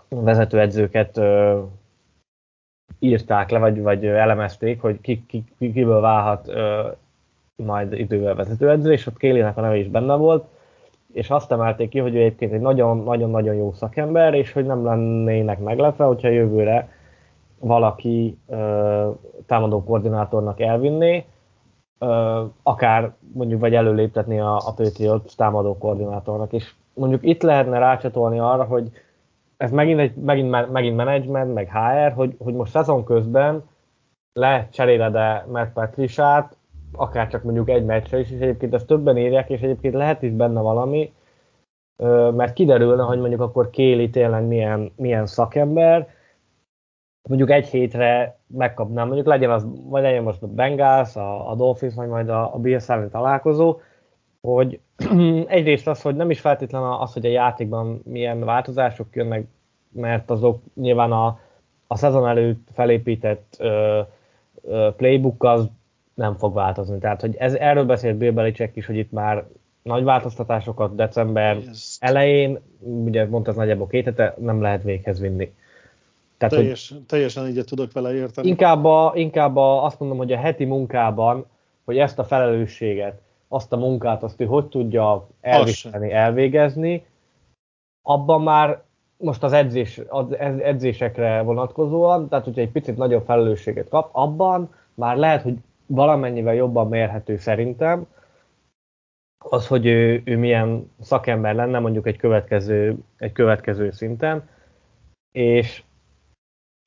[0.09, 1.61] vezetőedzőket ö,
[2.99, 6.87] írták le, vagy, vagy elemezték, hogy ki, ki, ki, kiből válhat ö,
[7.55, 10.45] majd idővel vezetőedző, és ott Kélinek a neve is benne volt,
[11.13, 15.59] és azt emelték ki, hogy ő egyébként egy nagyon-nagyon-nagyon jó szakember, és hogy nem lennének
[15.59, 16.89] meglepve, hogyha jövőre
[17.61, 19.09] valaki ö,
[19.45, 21.25] támadó koordinátornak elvinné,
[21.99, 28.39] ö, akár mondjuk vagy előléptetni a, a Patriots támadó koordinátornak, és mondjuk itt lehetne rácsatolni
[28.39, 28.91] arra, hogy
[29.57, 33.63] ez megint, egy, megint, megint management, meg HR, hogy, hogy most szezon közben
[34.33, 36.55] lecseréled-e Matt Patriciát,
[36.91, 40.31] akár csak mondjuk egy meccsre is, és egyébként ezt többen írják, és egyébként lehet is
[40.31, 41.13] benne valami,
[42.31, 46.07] mert kiderülne, hogy mondjuk akkor Kéli tényleg milyen, milyen szakember,
[47.23, 51.93] mondjuk egy hétre megkapnám, mondjuk legyen az, vagy legyen most a Bengals, a, a Dolphins,
[51.95, 53.79] vagy majd a, a Bills ellen találkozó,
[54.41, 54.79] hogy
[55.47, 59.47] egyrészt az, hogy nem is feltétlenül az, hogy a játékban milyen változások jönnek,
[59.91, 61.39] mert azok nyilván a,
[61.87, 64.01] a szezon előtt felépített ö,
[64.63, 65.69] ö, playbook az
[66.13, 66.97] nem fog változni.
[66.97, 69.45] Tehát, hogy ez, erről beszélt Bill Belichick is, hogy itt már
[69.81, 71.57] nagy változtatásokat december
[71.99, 75.53] elején, ugye mondta, az nagyjából két hete, nem lehet véghez vinni.
[76.49, 78.47] Tehát, Teljes, hogy teljesen egyet tudok vele érteni.
[78.47, 81.45] Inkább, a, inkább a, azt mondom, hogy a heti munkában,
[81.85, 87.05] hogy ezt a felelősséget, azt a munkát, azt ő hogy tudja elviselni, elvégezni,
[88.01, 88.81] abban már
[89.17, 95.17] most az, edzés, az edzésekre vonatkozóan, tehát hogyha egy picit nagyobb felelősséget kap, abban már
[95.17, 98.07] lehet, hogy valamennyivel jobban mérhető szerintem,
[99.43, 104.49] az, hogy ő, ő milyen szakember lenne mondjuk egy következő, egy következő szinten,
[105.31, 105.83] és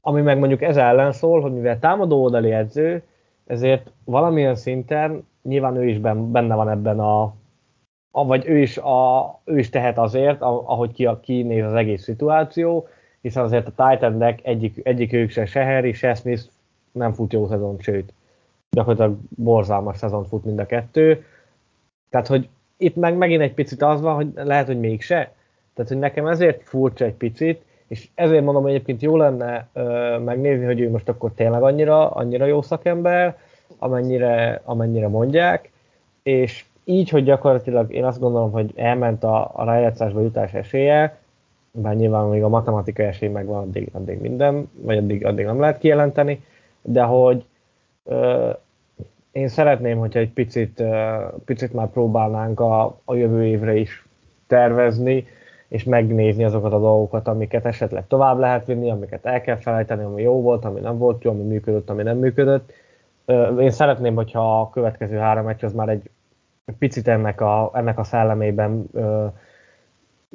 [0.07, 3.03] ami meg mondjuk ez ellen szól, hogy mivel támadó oldali edző,
[3.47, 7.23] ezért valamilyen szinten nyilván ő is benne van ebben a,
[8.11, 12.89] a vagy ő is, a, ő is tehet azért, ahogy ki, kinéz az egész szituáció,
[13.21, 16.43] hiszen azért a titan egyik, egyik ők se, se Harry, se Smith
[16.93, 18.13] nem fut jó szezon, sőt,
[18.71, 21.25] gyakorlatilag borzalmas szezon fut mind a kettő.
[22.11, 25.33] Tehát, hogy itt meg megint egy picit az van, hogy lehet, hogy mégse.
[25.75, 30.19] Tehát, hogy nekem ezért furcsa egy picit, és ezért mondom, hogy egyébként jó lenne ö,
[30.19, 33.39] megnézni, hogy ő most akkor tényleg annyira, annyira jó szakember,
[33.79, 35.71] amennyire, amennyire mondják,
[36.23, 41.19] és így, hogy gyakorlatilag én azt gondolom, hogy elment a, a rájátszásba jutás esélye,
[41.71, 45.79] bár nyilván még a matematikai esély megvan, addig, addig minden, vagy addig, addig nem lehet
[45.79, 46.45] kijelenteni,
[46.83, 47.45] de hogy
[48.05, 48.51] ö,
[49.33, 54.07] én szeretném, hogyha egy picit, ö, picit már próbálnánk a, a jövő évre is
[54.47, 55.27] tervezni,
[55.69, 60.23] és megnézni azokat a dolgokat, amiket esetleg tovább lehet vinni, amiket el kell felejteni, ami
[60.23, 62.73] jó volt, ami nem volt jó, ami működött, ami nem működött.
[63.59, 66.11] Én szeretném, hogyha a következő három meccs az már egy
[66.79, 68.87] picit ennek a, ennek a szellemében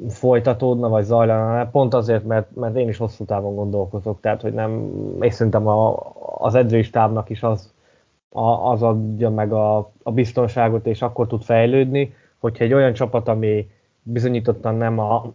[0.08, 4.90] folytatódna, vagy zajlana, pont azért, mert, mert én is hosszú távon gondolkozok, tehát hogy nem,
[5.20, 7.72] és szerintem a, az edzői stábnak is az,
[8.28, 13.28] a, az adja meg a, a biztonságot, és akkor tud fejlődni, hogyha egy olyan csapat,
[13.28, 13.70] ami
[14.02, 15.32] bizonyítottan nem a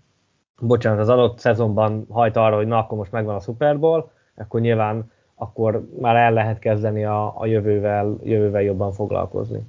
[0.60, 4.60] bocsánat, az adott szezonban hajt arra, hogy na, akkor most megvan a Super Bowl, akkor
[4.60, 9.62] nyilván akkor már el lehet kezdeni a, a jövővel, jövővel jobban foglalkozni.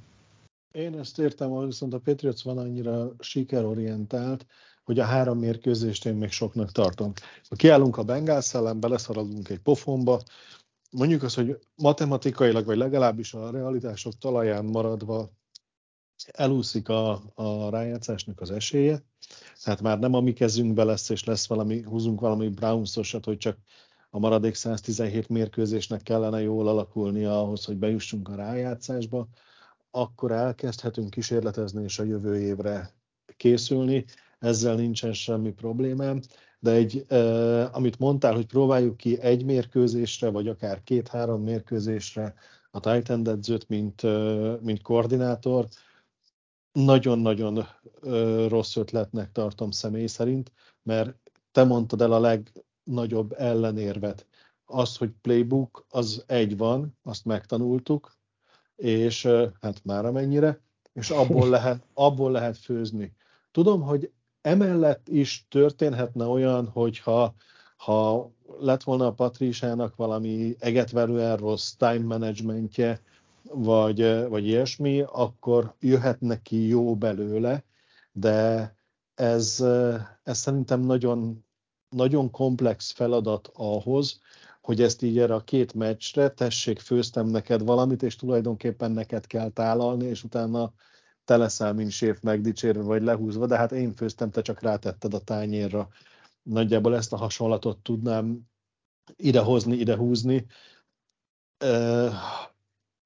[0.72, 4.46] Én ezt értem, hogy viszont a Patriots van annyira sikerorientált,
[4.84, 7.12] hogy a három mérkőzést én még soknak tartom.
[7.48, 10.20] Ha kiállunk a Bengals ellen, beleszaradunk egy pofonba,
[10.90, 15.30] mondjuk azt, hogy matematikailag, vagy legalábbis a realitások talaján maradva
[16.26, 19.02] elúszik a, a rájátszásnak az esélye,
[19.64, 23.58] tehát már nem a mi kezünkbe lesz, és lesz valami, húzunk valami Browns-osat, hogy csak
[24.10, 29.28] a maradék 117 mérkőzésnek kellene jól alakulnia ahhoz, hogy bejussunk a rájátszásba,
[29.90, 32.94] akkor elkezdhetünk kísérletezni és a jövő évre
[33.36, 34.04] készülni,
[34.38, 36.20] ezzel nincsen semmi problémám,
[36.58, 42.34] de egy, eh, amit mondtál, hogy próbáljuk ki egy mérkőzésre, vagy akár két-három mérkőzésre
[42.70, 44.02] a Titan edzőt, mint,
[44.60, 45.68] mint koordinátor,
[46.72, 47.66] nagyon-nagyon
[48.48, 50.52] rossz ötletnek tartom személy szerint,
[50.82, 51.16] mert
[51.52, 54.26] te mondtad el a legnagyobb ellenérvet.
[54.64, 58.18] Az, hogy playbook, az egy van, azt megtanultuk,
[58.76, 59.26] és
[59.60, 60.60] hát már amennyire,
[60.92, 63.14] és abból lehet, abból lehet főzni.
[63.50, 67.34] Tudom, hogy emellett is történhetne olyan, hogyha
[67.76, 73.00] ha lett volna a Patrisának valami egetverően rossz time managementje,
[73.42, 77.64] vagy, vagy ilyesmi, akkor jöhet neki jó belőle,
[78.12, 78.74] de
[79.14, 79.60] ez,
[80.22, 81.44] ez szerintem nagyon,
[81.88, 84.20] nagyon komplex feladat ahhoz,
[84.60, 89.50] hogy ezt így erre a két meccsre, tessék, főztem neked valamit, és tulajdonképpen neked kell
[89.50, 90.72] tálalni, és utána
[91.24, 95.20] te leszel, mint séf megdicsérve, vagy lehúzva, de hát én főztem, te csak rátetted a
[95.20, 95.88] tányérra.
[96.42, 98.40] Nagyjából ezt a hasonlatot tudnám
[99.16, 100.46] idehozni, idehúzni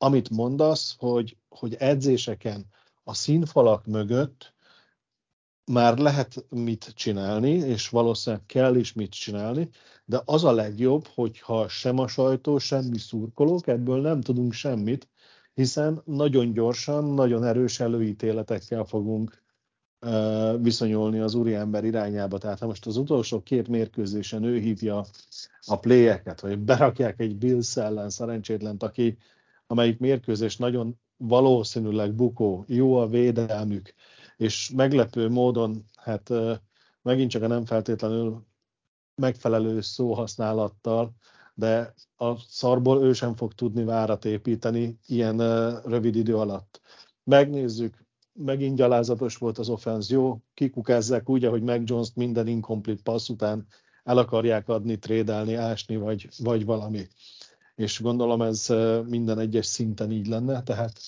[0.04, 2.66] amit mondasz, hogy, hogy edzéseken
[3.04, 4.54] a színfalak mögött
[5.72, 9.68] már lehet mit csinálni, és valószínűleg kell is mit csinálni,
[10.04, 15.08] de az a legjobb, hogyha sem a sajtó, semmi szurkolók, ebből nem tudunk semmit,
[15.54, 19.42] hiszen nagyon gyorsan, nagyon erős előítéletekkel fogunk
[20.60, 22.38] viszonyulni az úriember irányába.
[22.38, 25.04] Tehát ha most az utolsó két mérkőzésen ő hívja
[25.66, 29.18] a pléjeket, vagy berakják egy Bills ellen szerencsétlent, aki,
[29.66, 33.94] amelyik mérkőzés nagyon valószínűleg bukó, jó a védelmük,
[34.37, 36.31] és meglepő módon, hát
[37.03, 38.46] megint csak a nem feltétlenül
[39.14, 41.12] megfelelő szóhasználattal,
[41.55, 45.37] de a szarból ő sem fog tudni várat építeni ilyen
[45.85, 46.81] rövid idő alatt.
[47.24, 53.29] Megnézzük, megint gyalázatos volt az offenz, jó, kikukázzák úgy, ahogy meg jones minden incomplete passz
[53.29, 53.66] után
[54.05, 57.07] el akarják adni, trédelni, ásni, vagy, vagy valami.
[57.74, 58.66] És gondolom ez
[59.06, 61.00] minden egyes szinten így lenne, tehát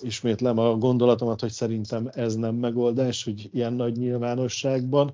[0.00, 5.12] ismétlem a gondolatomat, hogy szerintem ez nem megoldás, hogy ilyen nagy nyilvánosságban.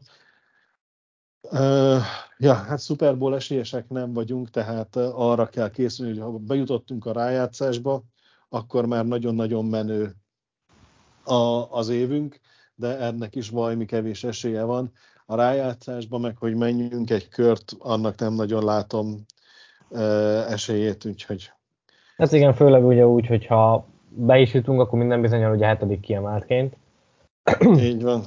[2.38, 7.12] Ja, hát Super Bowl esélyesek nem vagyunk, tehát arra kell készülni, hogy ha bejutottunk a
[7.12, 8.02] rájátszásba,
[8.48, 10.16] akkor már nagyon-nagyon menő
[11.24, 12.40] a, az évünk,
[12.74, 14.92] de ennek is valami kevés esélye van.
[15.26, 19.24] A rájátszásban meg, hogy menjünk egy kört, annak nem nagyon látom
[20.48, 21.50] esélyét, úgyhogy...
[22.16, 26.76] Ez igen, főleg ugye úgy, hogyha be is jutunk, akkor minden bizonyal ugye hetedik kiemeltként.
[27.78, 28.22] Így van.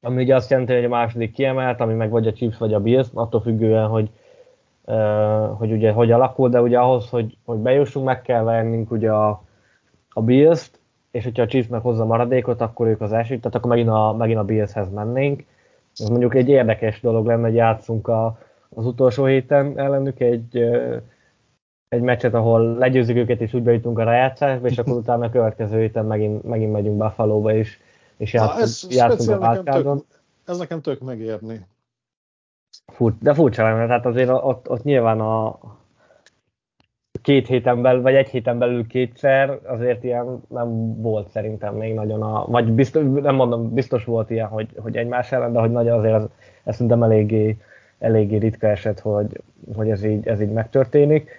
[0.00, 2.80] Ami ugye azt jelenti, hogy a második kiemelt, ami meg vagy a Chips, vagy a
[2.80, 4.10] Bills, attól függően, hogy,
[5.56, 9.42] hogy ugye hogy alakul, de ugye ahhoz, hogy, hogy bejussunk, meg kell vennünk ugye a,
[10.08, 13.70] a Bills-t, és hogyha a Chiefs meg hozza maradékot, akkor ők az első, tehát akkor
[13.70, 15.44] megint a, megint a Billshez mennénk.
[15.96, 18.38] Ez mondjuk egy érdekes dolog lenne, hogy játszunk a,
[18.78, 20.58] az utolsó héten ellenük egy,
[21.88, 25.80] egy meccset, ahol legyőzzük őket, és úgy bejutunk a rájátszásba, és akkor utána a következő
[25.80, 27.78] héten megint, megint megyünk Buffalo-ba, és,
[28.16, 30.02] és játszunk, ez játszunk a nekem
[30.44, 31.66] Ez nekem tök megérni.
[32.92, 35.58] Furt, de furcsa lenne, tehát azért ott, ott nyilván a,
[37.22, 42.22] két héten belül, vagy egy héten belül kétszer, azért ilyen nem volt szerintem még nagyon
[42.22, 45.98] a, vagy biztos, nem mondom, biztos volt ilyen, hogy, hogy egymás ellen, de hogy nagyon
[45.98, 46.24] azért ez,
[46.64, 47.56] ez szerintem eléggé,
[47.98, 49.42] eléggé ritka eset, hogy,
[49.74, 51.30] hogy ez, így, ez így megtörténik.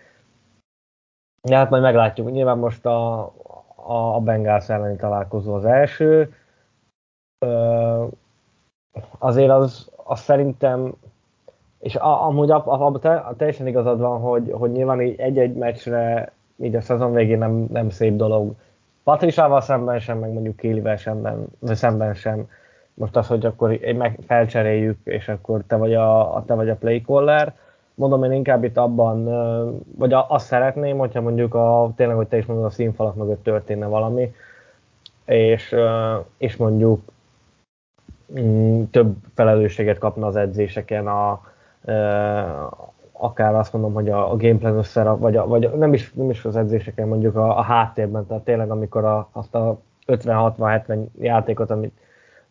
[1.50, 2.32] Ja, hát majd meglátjuk.
[2.32, 3.20] Nyilván most a,
[3.76, 6.34] a, a Bengals elleni találkozó az első.
[7.46, 8.06] Ö,
[9.18, 10.94] azért az, az szerintem
[11.80, 16.76] és a, amúgy abban te, teljesen igazad van, hogy, hogy nyilván így egy-egy meccsre így
[16.76, 18.54] a szezon végén nem, nem szép dolog.
[19.04, 22.50] Patrisával szemben sem, meg mondjuk Kélivel szemben, szemben sem.
[23.00, 27.56] Most az, hogy akkor meg felcseréljük, és akkor te vagy a, te vagy a playcaller.
[27.94, 29.24] Mondom, én inkább itt abban,
[29.98, 33.86] vagy azt szeretném, hogyha mondjuk a, tényleg, hogy te is mondod, a színfalak mögött történne
[33.86, 34.34] valami,
[35.26, 35.76] és,
[36.38, 37.02] és mondjuk
[38.40, 41.42] mm, több felelősséget kapna az edzéseken a,
[43.12, 46.46] akár azt mondom, hogy a, a gameplan összerak, vagy, a, vagy nem, is, nem is
[46.46, 51.94] az edzéseken, mondjuk a, a háttérben, tehát tényleg amikor a, azt a 50-60-70 játékot, amit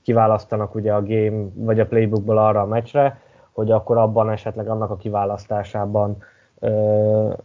[0.09, 3.21] kiválasztanak ugye a game vagy a playbookból arra a meccsre,
[3.53, 6.16] hogy akkor abban esetleg annak a kiválasztásában
[6.59, 6.68] ö,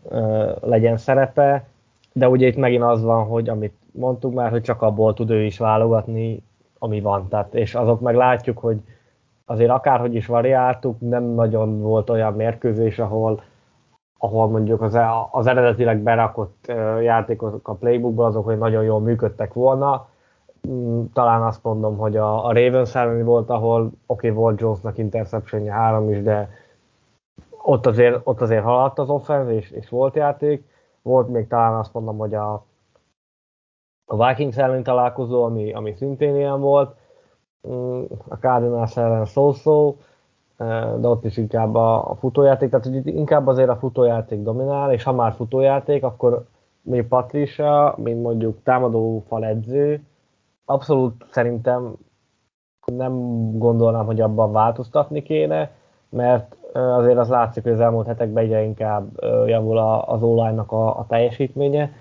[0.10, 1.66] ö, legyen szerepe,
[2.14, 5.44] de ugye itt megint az van, hogy amit mondtuk már, hogy csak abból tud ő
[5.44, 6.44] is válogatni,
[6.80, 7.28] ami van.
[7.28, 8.82] Tehát, és azok meg látjuk, hogy
[9.46, 13.42] azért akárhogy is variáltuk, nem nagyon volt olyan mérkőzés, ahol,
[14.18, 14.98] ahol mondjuk az,
[15.32, 16.72] az eredetileg berakott
[17.02, 20.12] játékok a playbookból azok, hogy nagyon jól működtek volna.
[20.70, 24.98] Mm, talán azt mondom, hogy a, a Ravens elleni volt, ahol oké, okay, volt Jonesnak
[24.98, 26.50] interceptionje három is, de
[27.62, 30.72] ott azért, ott azért haladt az offense, és, és volt játék.
[31.02, 32.66] Volt még talán azt mondom, hogy a,
[34.06, 36.96] a Vikings ellen találkozó, ami, ami szintén ilyen volt,
[37.68, 39.98] Mm, a Cardinals ellen szó-szó,
[40.58, 44.92] eh, de ott is inkább a, a futójáték, tehát hogy inkább azért a futójáték dominál,
[44.92, 46.46] és ha már futójáték, akkor
[46.82, 50.04] még Patricia, mint mondjuk támadó edző,
[50.66, 51.94] abszolút szerintem
[52.86, 53.14] nem
[53.58, 55.72] gondolnám, hogy abban változtatni kéne,
[56.10, 61.06] mert azért az látszik, hogy az elmúlt hetekben egyre inkább javul az online a, a
[61.08, 61.92] teljesítménye,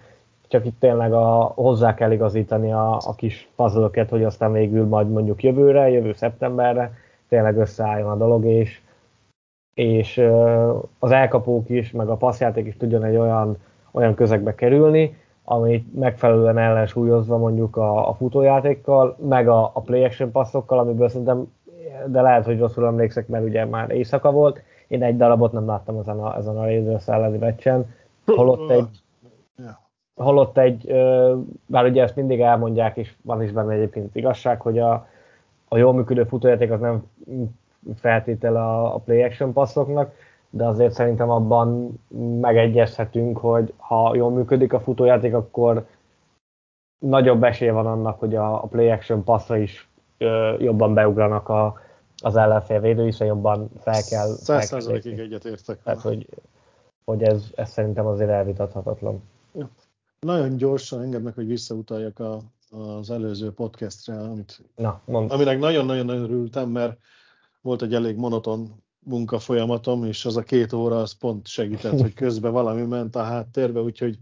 [0.49, 5.11] csak itt tényleg a, hozzá kell igazítani a, a kis puzzle hogy aztán végül majd
[5.11, 6.93] mondjuk jövőre, jövő szeptemberre
[7.29, 8.81] tényleg összeálljon a dolog, és,
[9.75, 10.19] és
[10.99, 13.57] az elkapók is, meg a passzjáték is tudjon egy olyan,
[13.91, 20.31] olyan közegbe kerülni, ami megfelelően ellensúlyozva mondjuk a, a futójátékkal, meg a, a play action
[20.31, 21.53] passzokkal, amiből szerintem,
[22.07, 25.99] de lehet, hogy rosszul emlékszek, mert ugye már éjszaka volt, én egy darabot nem láttam
[25.99, 27.95] ezen a, ezen a Raiders elleni meccsen,
[28.27, 29.03] holott egy,
[30.15, 30.87] holott egy,
[31.67, 35.07] bár ugye ezt mindig elmondják, és van is benne egyébként igazság, hogy a,
[35.69, 37.05] a jól működő futójáték az nem
[37.97, 40.15] feltétele a, a play action passzoknak,
[40.55, 42.01] de azért szerintem abban
[42.41, 45.87] megegyezhetünk, hogy ha jól működik a futójáték, akkor
[46.99, 49.89] nagyobb esély van annak, hogy a, a play action passzra is
[50.19, 51.81] ö, jobban beugranak a,
[52.17, 54.27] az ellenfél védő, hiszen jobban fel kell.
[54.27, 55.83] Száz százalékig egyetértek.
[55.83, 56.29] Tehát, hogy,
[57.05, 59.23] hogy ez, ez szerintem azért elvitathatatlan.
[59.55, 59.71] Ja.
[60.21, 62.39] Nagyon gyorsan engedd meg, hogy visszautaljak a,
[62.71, 65.31] az előző podcastre, amit, Na, mondd.
[65.31, 66.99] aminek nagyon-nagyon-nagyon örültem, mert
[67.61, 72.53] volt egy elég monoton munkafolyamatom, és az a két óra az pont segített, hogy közben
[72.53, 74.19] valami ment a háttérbe, úgyhogy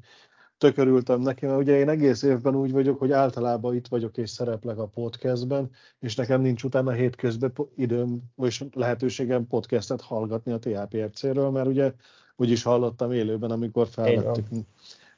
[0.59, 4.79] tökörültem neki, mert ugye én egész évben úgy vagyok, hogy általában itt vagyok és szereplek
[4.79, 5.71] a podcastben,
[6.01, 11.93] és nekem nincs utána hétközben időm, vagy lehetőségem podcastet hallgatni a THPRC-ről, mert ugye
[12.37, 14.47] úgyis hallottam élőben, amikor felvettük.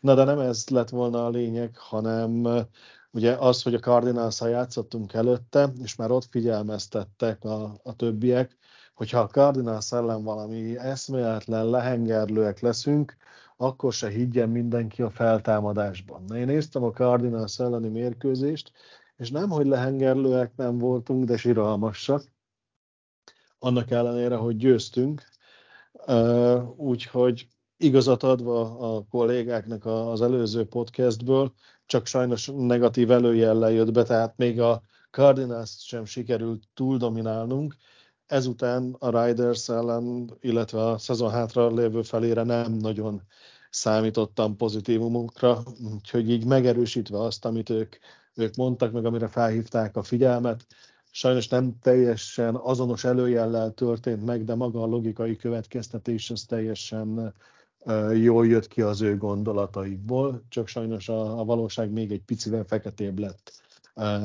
[0.00, 2.48] Na de nem ez lett volna a lényeg, hanem
[3.10, 8.56] ugye az, hogy a cardinals játszottunk előtte, és már ott figyelmeztettek a, a többiek,
[9.02, 13.16] hogyha a Cardinals ellen valami eszméletlen lehengerlőek leszünk,
[13.56, 16.24] akkor se higgyen mindenki a feltámadásban.
[16.26, 18.72] Na, én néztem a Cardinals elleni mérkőzést,
[19.16, 22.24] és nem, hogy lehengerlőek nem voltunk, de siralmasak.
[23.58, 25.22] Annak ellenére, hogy győztünk.
[26.76, 31.52] Úgyhogy igazat adva a kollégáknak az előző podcastből,
[31.86, 37.76] csak sajnos negatív előjellel jött be, tehát még a Cardinals sem sikerült túl dominálnunk,
[38.32, 43.22] ezután a Riders ellen, illetve a szezon hátra lévő felére nem nagyon
[43.70, 45.62] számítottam pozitívumokra,
[45.92, 47.96] úgyhogy így megerősítve azt, amit ők,
[48.34, 50.66] ők mondtak, meg amire felhívták a figyelmet,
[51.10, 57.34] sajnos nem teljesen azonos előjellel történt meg, de maga a logikai következtetés az teljesen
[58.14, 63.18] jól jött ki az ő gondolataikból, csak sajnos a, a valóság még egy picivel feketébb
[63.18, 63.52] lett,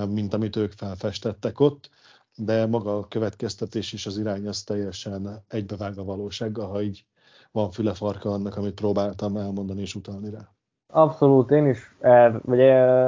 [0.10, 1.90] mint amit ők felfestettek ott
[2.38, 7.06] de maga a következtetés és az irány az teljesen egybevág a valósággal, ha így
[7.52, 10.50] van füle farka annak, amit próbáltam elmondani és utalni rá.
[10.94, 12.60] Abszolút, én is, er, vagy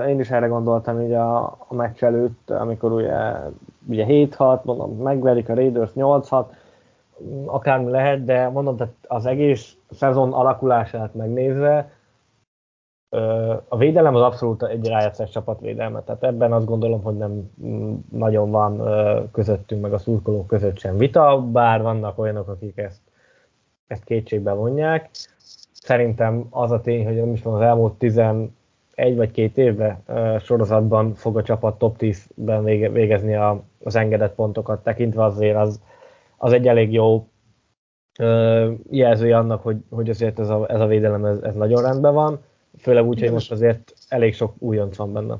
[0.09, 3.33] én is erre gondoltam így a, a meccs előtt, amikor ugye,
[3.87, 6.45] ugye 7-6, mondom, megverik a Raiders 8-6,
[7.45, 11.91] akármi lehet, de mondom, tehát az egész szezon alakulását megnézve,
[13.67, 17.51] a védelem az abszolút egy rájátszás csapatvédelme, tehát ebben azt gondolom, hogy nem
[18.11, 18.81] nagyon van
[19.31, 23.01] közöttünk, meg a szurkolók között sem vita, bár vannak olyanok, akik ezt,
[23.87, 25.09] ezt kétségbe vonják.
[25.71, 28.49] Szerintem az a tény, hogy nem is van az elmúlt 11
[28.95, 30.03] vagy két évben
[30.39, 35.81] sorozatban fog a csapat top 10-ben végezni a, az engedett pontokat tekintve, azért az,
[36.37, 37.27] az egy elég jó
[38.89, 42.39] jelzője annak, hogy, hogy azért ez a, ez a védelem ez, ez nagyon rendben van
[42.77, 45.39] Főleg úgy, hogy most azért elég sok újonc van benne.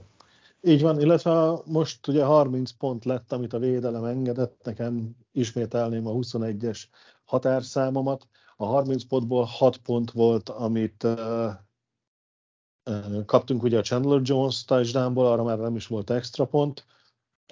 [0.62, 6.12] Így van, illetve most ugye 30 pont lett, amit a védelem engedett, nekem ismételném a
[6.12, 6.84] 21-es
[7.26, 8.28] határszámomat.
[8.58, 11.52] A 30 pontból 6 pont volt, amit uh,
[13.26, 16.86] kaptunk ugye a Chandler Jones touchdownból, arra már nem is volt extra pont.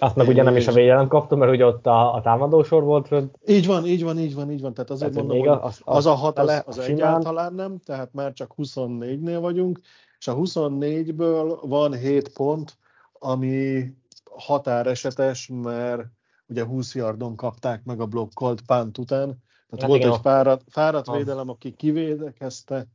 [0.00, 3.06] Azt meg ugye nem is a védelem kapta, mert ugye ott a, a támadósor volt
[3.06, 3.38] fönt.
[3.46, 4.74] Így van, így van, így van, így van.
[4.74, 8.12] Tehát azért tehát mondom, hogy az, az, az a hat az, az egyáltalán nem, tehát
[8.12, 9.80] már csak 24-nél vagyunk,
[10.18, 12.76] és a 24-ből van 7 pont,
[13.12, 13.84] ami
[14.30, 16.02] határesetes, mert
[16.48, 19.26] ugye 20 yardon kapták meg a blokkolt pánt után.
[19.26, 22.86] Tehát hát volt igen, egy fáradt, fáradt védelem, aki kivédekezte,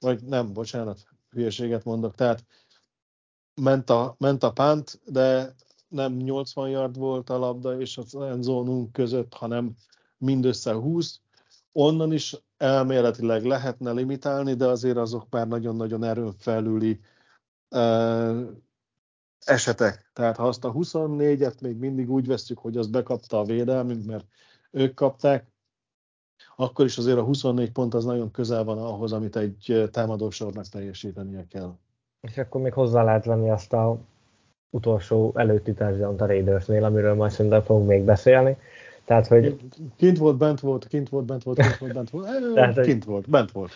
[0.00, 0.98] vagy nem, bocsánat,
[1.30, 2.14] hülyeséget mondok.
[2.14, 2.44] Tehát
[3.54, 5.54] ment a, ment a pánt, de
[5.88, 9.74] nem 80 yard volt a labda és az endzónunk között, hanem
[10.18, 11.20] mindössze 20.
[11.72, 17.00] Onnan is elméletileg lehetne limitálni, de azért azok már nagyon-nagyon erőn felüli
[17.70, 18.40] uh,
[19.44, 20.10] esetek.
[20.12, 24.26] Tehát ha azt a 24-et még mindig úgy veszük, hogy az bekapta a védelmünk, mert
[24.70, 25.54] ők kapták,
[26.56, 31.46] akkor is azért a 24 pont az nagyon közel van ahhoz, amit egy támadósornak teljesítenie
[31.46, 31.76] kell.
[32.20, 33.98] És akkor még hozzá lehet venni azt a
[34.70, 38.56] utolsó előtti touchdown a Raidersnél, amiről majd szerintem fogunk még beszélni.
[39.04, 39.56] Tehát, hogy...
[39.96, 42.28] Kint volt, bent volt, kint volt, bent volt, kint volt, bent volt.
[42.54, 43.70] Tehát, kint volt, bent volt.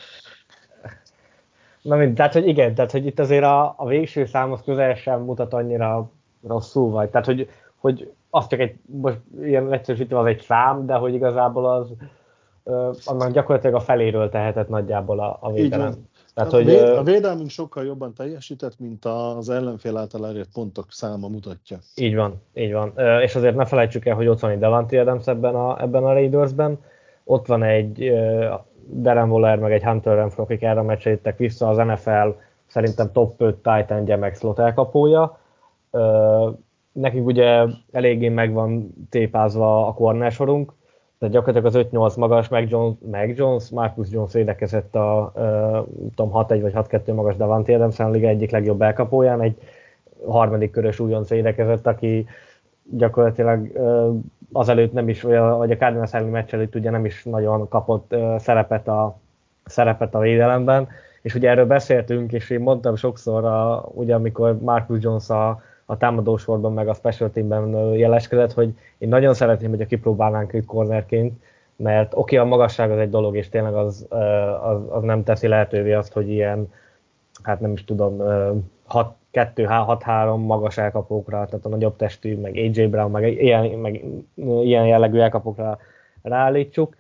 [1.83, 5.21] Na mind, tehát, hogy igen, tehát, hogy itt azért a, a végső számhoz közel sem
[5.21, 6.11] mutat annyira
[6.47, 7.11] rosszul vagy.
[7.11, 11.73] Tehát, hogy, hogy az csak egy, most ilyen egyszerűsítve az egy szám, de hogy igazából
[11.73, 11.93] az
[13.05, 16.09] annak gyakorlatilag a feléről tehetett nagyjából a, a védelem.
[16.35, 20.87] Tehát, a, hogy, véd, a védelmünk sokkal jobban teljesített, mint az ellenfél által elért pontok
[20.89, 21.79] száma mutatja.
[21.95, 22.93] Így van, így van.
[23.23, 26.13] És azért ne felejtsük el, hogy ott van egy Devante Adams ebben a, ebben a
[26.13, 26.79] Raidersben,
[27.25, 28.13] ott van egy
[28.93, 32.29] Darren Waller, meg egy Hunter Renfro, akik erre meccselítek vissza, az NFL
[32.67, 35.39] szerintem top 5 Titan meg slot elkapója.
[36.93, 40.73] nekünk ugye eléggé meg van tépázva a corner sorunk,
[41.21, 46.31] tehát gyakorlatilag az 5-8 magas, meg Jones, meg Jones, Marcus Jones védekezett a uh, tudom,
[46.35, 49.57] 6-1 vagy 6-2 magas Davante Adams a liga egyik legjobb elkapóján, egy
[50.27, 52.27] harmadik körös újonc védekezett, aki
[52.83, 54.17] gyakorlatilag uh,
[54.53, 57.69] azelőtt nem is, vagy a, vagy a Cardinals elleni meccs előtt ugye nem is nagyon
[57.69, 59.19] kapott uh, szerepet, a,
[59.65, 60.89] szerepet a védelemben,
[61.23, 65.97] és ugye erről beszéltünk, és én mondtam sokszor, a, ugye amikor Marcus Jones a, a
[65.97, 71.43] támadósorban, meg a special teamben jeleskedett, hogy én nagyon szeretném, hogyha kipróbálnánk őt cornerként,
[71.77, 75.49] mert oké, okay, a magasság az egy dolog, és tényleg az, az, az, nem teszi
[75.49, 76.73] lehetővé azt, hogy ilyen,
[77.43, 78.23] hát nem is tudom,
[79.33, 85.19] 2-6-3 magas elkapókra, tehát a nagyobb testű, meg AJ Brown, meg ilyen, meg ilyen jellegű
[85.19, 85.79] elkapókra
[86.23, 86.97] ráállítsuk,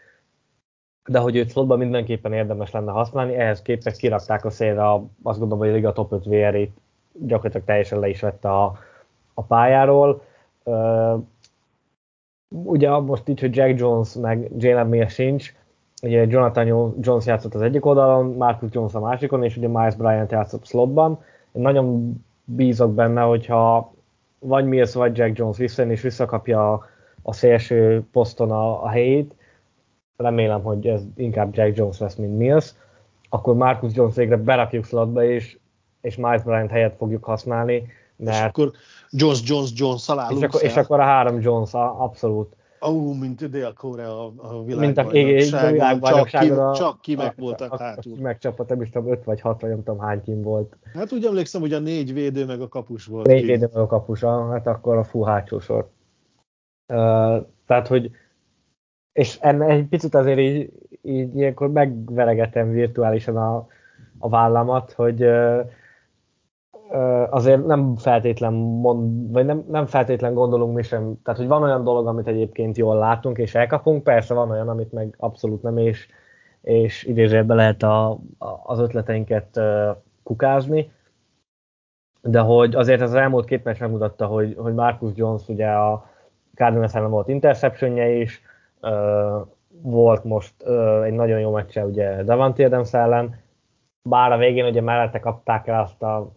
[1.09, 5.59] de hogy őt slotban mindenképpen érdemes lenne használni, ehhez képest kirakták a szélre, azt gondolom,
[5.59, 6.72] hogy a Liga top 5 VR-ét
[7.13, 8.79] gyakorlatilag teljesen le is vette a,
[9.35, 10.23] a pályáról.
[12.49, 15.55] Ugye most így, hogy Jack Jones meg Jalen Mir sincs,
[16.03, 20.31] ugye Jonathan Jones játszott az egyik oldalon, Marcus Jones a másikon, és ugye Miles Bryant
[20.31, 21.23] játszott slotban.
[21.53, 23.93] Én nagyon bízok benne, hogyha
[24.39, 26.85] vagy Mills, vagy Jack Jones visszajön, és visszakapja a,
[27.23, 29.35] a szélső poszton a, a helyét,
[30.17, 32.75] remélem, hogy ez inkább Jack Jones lesz, mint Mills,
[33.29, 35.59] akkor Marcus Jones végre berakjuk slotba, és,
[36.01, 37.86] és Miles Bryant helyett fogjuk használni,
[38.16, 38.36] mert...
[38.36, 38.70] És akkor
[39.11, 42.57] Jones, Jones, Jones és akkor, és akkor a három Jones, abszolút.
[42.82, 48.16] Ó, uh, mint Dél-Korea a világbajnokságon, csak, ki, csak ki meg voltak hátul.
[48.20, 50.76] Meg csapat, nem is tudom, öt vagy hat, vagy nem tudom hány kim volt.
[50.94, 53.26] Hát úgy emlékszem, hogy a négy védő meg a kapus volt.
[53.26, 55.90] Négy védő meg a kapus, hát akkor a full hátsó sor.
[56.86, 58.11] Uh, tehát, hogy
[59.12, 60.72] és enne egy picit azért így,
[61.03, 63.66] így ilyenkor megveregetem virtuálisan a,
[64.18, 65.70] a vállamat, hogy uh,
[67.30, 71.84] azért nem feltétlen mond, vagy nem, nem feltétlen gondolunk mi sem, tehát hogy van olyan
[71.84, 76.09] dolog, amit egyébként jól látunk és elkapunk, persze van olyan, amit meg abszolút nem, és,
[76.62, 79.61] és idézőjelben lehet a, a, az ötleteinket
[80.22, 80.93] kukázni,
[82.22, 86.11] de hogy azért az elmúlt két meccs megmutatta, hogy, hogy Marcus Jones ugye a
[86.55, 88.43] Cardinals ellen volt interceptionje is,
[89.82, 90.62] volt most
[91.05, 93.41] egy nagyon jó meccse ugye Davante Adams ellen,
[94.03, 96.32] bár a végén ugye mellette kapták el azt a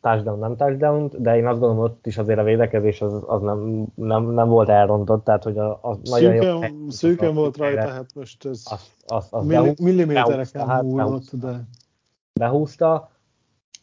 [0.00, 3.86] touchdown, nem touchdown de én azt gondolom, ott is azért a védekezés az, az nem,
[3.94, 6.60] nem, nem, volt elrontott, tehát hogy az, az nagyon jó.
[6.88, 11.64] Szűken volt rajta, hát most ez az, az, az milli, millimétereken hát, múlott, de...
[12.32, 13.10] Behúzta,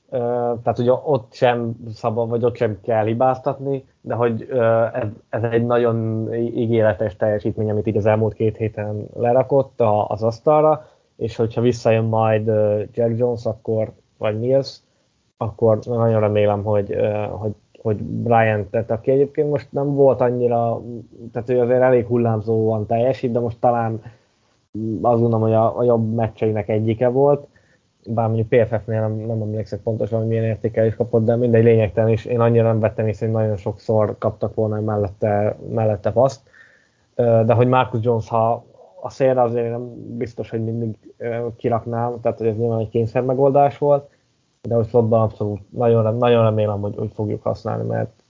[0.09, 4.47] tehát ugye ott sem szabad, vagy ott sem kell hibáztatni, de hogy
[4.93, 10.87] ez, ez egy nagyon ígéretes teljesítmény, amit így az elmúlt két héten lerakott az asztalra,
[11.15, 12.47] és hogyha visszajön majd
[12.91, 14.79] Jack Jones, akkor, vagy Mills,
[15.37, 16.95] akkor nagyon remélem, hogy,
[17.31, 20.81] hogy, hogy Brian, tehát aki egyébként most nem volt annyira,
[21.31, 24.01] tehát ő azért elég hullámzóan teljesít, de most talán
[25.01, 27.47] azt gondolom, hogy a, a jobb meccseinek egyike volt,
[28.07, 32.25] bár mondjuk PFF-nél nem, nem emlékszek pontosan, hogy milyen értékelés kapott, de mindegy lényegtelen is.
[32.25, 36.41] Én annyira nem vettem észre, hogy nagyon sokszor kaptak volna mellette, mellette paszt.
[37.15, 38.65] De hogy Marcus Jones, ha
[39.01, 40.97] a szélre azért nem biztos, hogy mindig
[41.57, 44.09] kiraknám, tehát hogy ez nyilván egy kényszer megoldás volt,
[44.67, 48.23] de hogy slotban abszolút nagyon, nagyon remélem, hogy úgy fogjuk használni, mert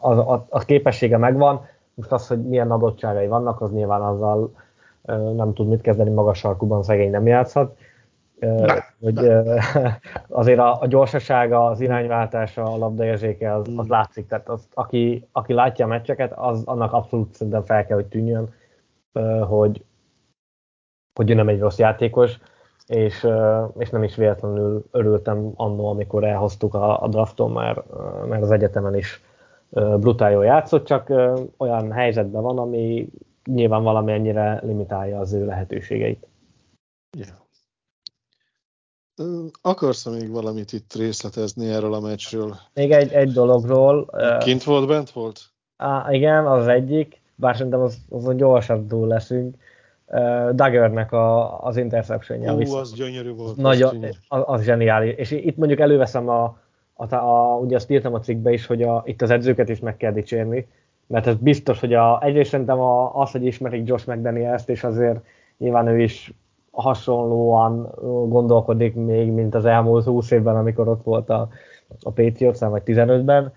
[0.00, 4.52] az, a, a képessége megvan, most az, hogy milyen adottságai vannak, az nyilván azzal
[5.34, 7.76] nem tud mit kezdeni, magas sarkuban szegény nem játszhat.
[8.38, 9.54] Ne, hogy ne.
[10.28, 15.52] azért a, a gyorsasága, az irányváltása, a labdaérzéke az, az látszik, tehát az, aki, aki
[15.52, 18.54] látja a meccseket, az annak abszolút szerintem fel kell, hogy tűnjön,
[19.48, 19.84] hogy,
[21.14, 22.38] hogy ő nem egy rossz játékos,
[22.92, 23.26] és,
[23.78, 27.80] és nem is véletlenül örültem annó, amikor elhoztuk a, a drafton, mert,
[28.28, 29.22] mert az egyetemen is
[29.70, 31.12] brutál jól játszott, csak
[31.56, 33.08] olyan helyzetben van, ami
[33.44, 36.26] nyilván valamennyire limitálja az ő lehetőségeit.
[37.18, 37.40] Yeah.
[39.62, 42.56] Akarsz még valamit itt részletezni erről a meccsről?
[42.74, 44.10] Még egy, egy dologról.
[44.38, 45.40] Kint volt, bent volt?
[45.76, 49.56] Á, igen, az egyik, bár szerintem az, azon gyorsabb túl leszünk
[50.54, 52.52] Daggernek a, az interceptionje.
[52.52, 53.56] Ú, az gyönyörű volt.
[53.56, 55.14] Nagyon, az, az zseniális.
[55.14, 56.58] És itt mondjuk előveszem a,
[56.94, 59.96] a, a, ugye azt írtam a cikkbe is, hogy a, itt az edzőket is meg
[59.96, 60.68] kell dicsérni,
[61.06, 65.24] mert ez biztos, hogy a, egyrészt szerintem a, az, hogy ismerik Josh McDaniels-t, és azért
[65.58, 66.32] nyilván ő is
[66.70, 67.94] hasonlóan
[68.28, 71.48] gondolkodik még, mint az elmúlt 20 évben, amikor ott volt a,
[72.02, 73.52] a Patriots, vagy 15-ben.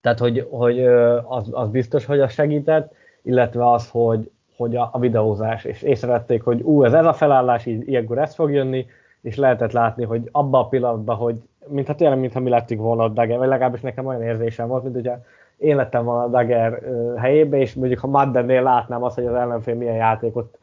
[0.00, 0.86] Tehát, hogy, hogy
[1.24, 2.92] az, az biztos, hogy az segített,
[3.22, 7.66] illetve az, hogy, hogy a, a videózás, és észrevették, hogy ú, ez ez a felállás,
[7.66, 8.86] így, ilyenkor ez fog jönni,
[9.20, 11.36] és lehetett látni, hogy abban a pillanatban, hogy
[11.66, 14.94] mintha tényleg, mintha mi lettünk volna a Dagger, vagy legalábbis nekem olyan érzésem volt, mint
[14.94, 15.22] hogyha
[15.56, 16.82] én lettem volna a Dagger
[17.16, 20.58] helyébe, és mondjuk ha Maddennél látnám azt, hogy az ellenfél milyen játékot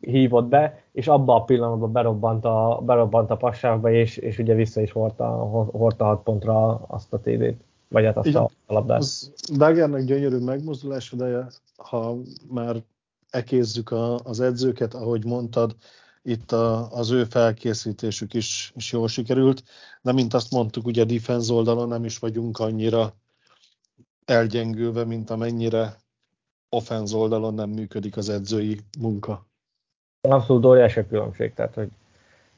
[0.00, 4.80] hívott be, és abban a pillanatban berobbant a, berobbant a passávba, és, és ugye vissza
[4.80, 5.26] is hordta,
[5.72, 8.98] hordta hat pontra azt a TD-t, vagy hát azt Igen, a labdát.
[8.98, 12.14] Az Dagernek gyönyörű megmozdulás, de ha
[12.50, 12.76] már
[13.30, 15.76] ekézzük a, az edzőket, ahogy mondtad,
[16.22, 19.62] itt a, az ő felkészítésük is, is jól sikerült,
[20.02, 23.12] de mint azt mondtuk, ugye defense oldalon nem is vagyunk annyira
[24.24, 25.96] elgyengülve, mint amennyire
[26.68, 29.46] offense oldalon nem működik az edzői munka.
[30.20, 31.88] Abszolút óriási a különbség, tehát hogy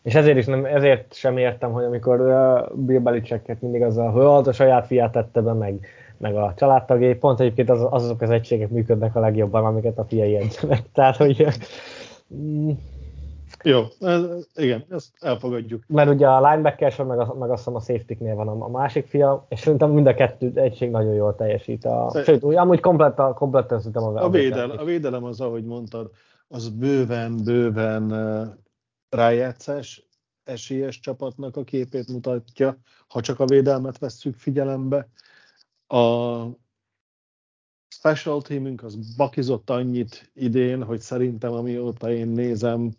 [0.03, 4.49] és ezért is nem, ezért sem értem, hogy amikor uh, Bill Belichicket mindig azzal, hogy
[4.49, 5.87] a saját fiát tette be, meg,
[6.19, 10.37] meg a családtagjai, pont egyébként az, azok az egységek működnek a legjobban, amiket a fiai
[10.37, 10.91] edzenek.
[10.93, 11.47] Tehát, hogy
[12.35, 12.71] mm,
[13.63, 14.23] jó, ez,
[14.55, 15.85] igen, ezt elfogadjuk.
[15.87, 19.07] Mert ugye a linebacker meg, a, meg azt hiszem a safety-nél van a, a másik
[19.07, 21.85] fia, és szerintem mind a kettő egység nagyon jól teljesít.
[21.85, 25.65] A, Szer- sőt, úgy, amúgy komplett, kompletten szerintem a, a, védel, a védelem az, ahogy
[25.65, 26.11] mondtad,
[26.49, 28.47] az bőven, bőven uh,
[29.09, 30.09] rájátszás
[30.45, 32.77] esélyes csapatnak a képét mutatja,
[33.09, 35.09] ha csak a védelmet vesszük figyelembe.
[35.89, 36.45] A
[37.89, 42.91] special teamünk az bakizott annyit idén, hogy szerintem amióta én nézem,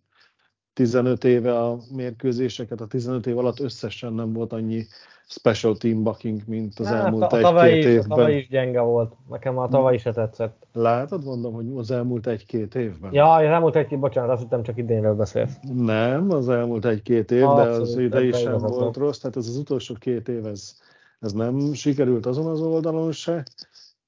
[0.73, 4.85] 15 éve a mérkőzéseket, a 15 év alatt összesen nem volt annyi
[5.27, 8.11] special team bucking, mint az hát, elmúlt egy-két évben.
[8.11, 10.67] A tavaly is gyenge volt, nekem a tavaly is se tetszett.
[10.73, 13.13] Látod, mondom, hogy az elmúlt egy-két évben.
[13.13, 15.53] Ja, az elmúlt egy-két, bocsánat, azt hittem csak idénről beszélsz.
[15.73, 19.37] Nem, az elmúlt egy-két év, Abszolút, de az ide is sem volt volt rossz, tehát
[19.37, 20.77] ez az utolsó két év, ez,
[21.19, 23.45] ez nem sikerült azon az oldalon se.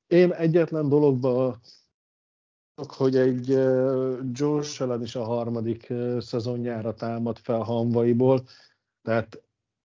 [0.07, 1.59] Én egyetlen dologba
[2.88, 3.47] hogy egy
[4.32, 8.43] Josh Allen is a harmadik szezonjára támad fel hanvaiból,
[9.01, 9.41] tehát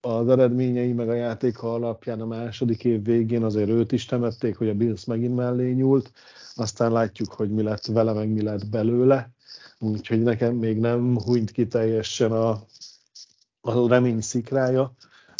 [0.01, 4.69] az eredményei meg a játéka alapján a második év végén azért őt is temették, hogy
[4.69, 6.13] a Bills megint mellé nyúlt,
[6.55, 9.31] aztán látjuk, hogy mi lett vele, meg mi lett belőle,
[9.79, 12.51] úgyhogy nekem még nem hunyt ki teljesen a,
[13.61, 14.95] a remény szikrája,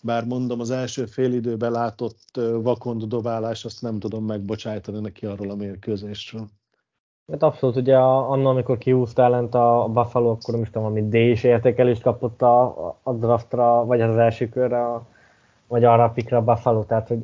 [0.05, 5.51] bár mondom, az első fél időben látott vakond dobálás, azt nem tudom megbocsájtani neki arról
[5.51, 6.47] a mérkőzésről.
[7.31, 11.45] Hát abszolút, ugye annak, amikor kihúzta ellent a Buffalo, akkor nem is tudom, ami D-s
[11.45, 12.65] értékelést kapott a,
[13.03, 15.07] a draftra, vagy az első körre, a,
[15.67, 17.19] vagy arra a pikra a Buffalo, tehát hogy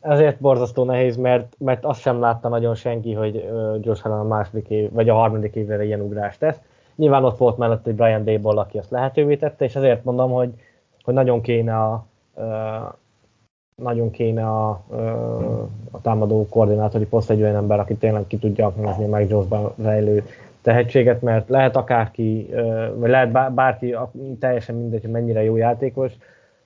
[0.00, 3.36] ezért borzasztó nehéz, mert, mert azt sem látta nagyon senki, hogy
[4.02, 6.60] Allen a második év, vagy a harmadik évre ilyen ugrást tesz.
[6.96, 10.50] Nyilván ott volt mellett egy Brian Dable, aki azt lehetővé tette, és ezért mondom, hogy,
[11.04, 12.06] hogy nagyon kéne a,
[13.74, 14.68] nagyon kéne a,
[15.90, 20.24] a támadó koordinátori poszt egy olyan ember, aki tényleg ki tudja aknázni meg Jonesban rejlő
[20.62, 22.50] tehetséget, mert lehet akárki,
[22.94, 23.96] vagy lehet bárki,
[24.38, 26.12] teljesen mindegy, hogy mennyire jó játékos,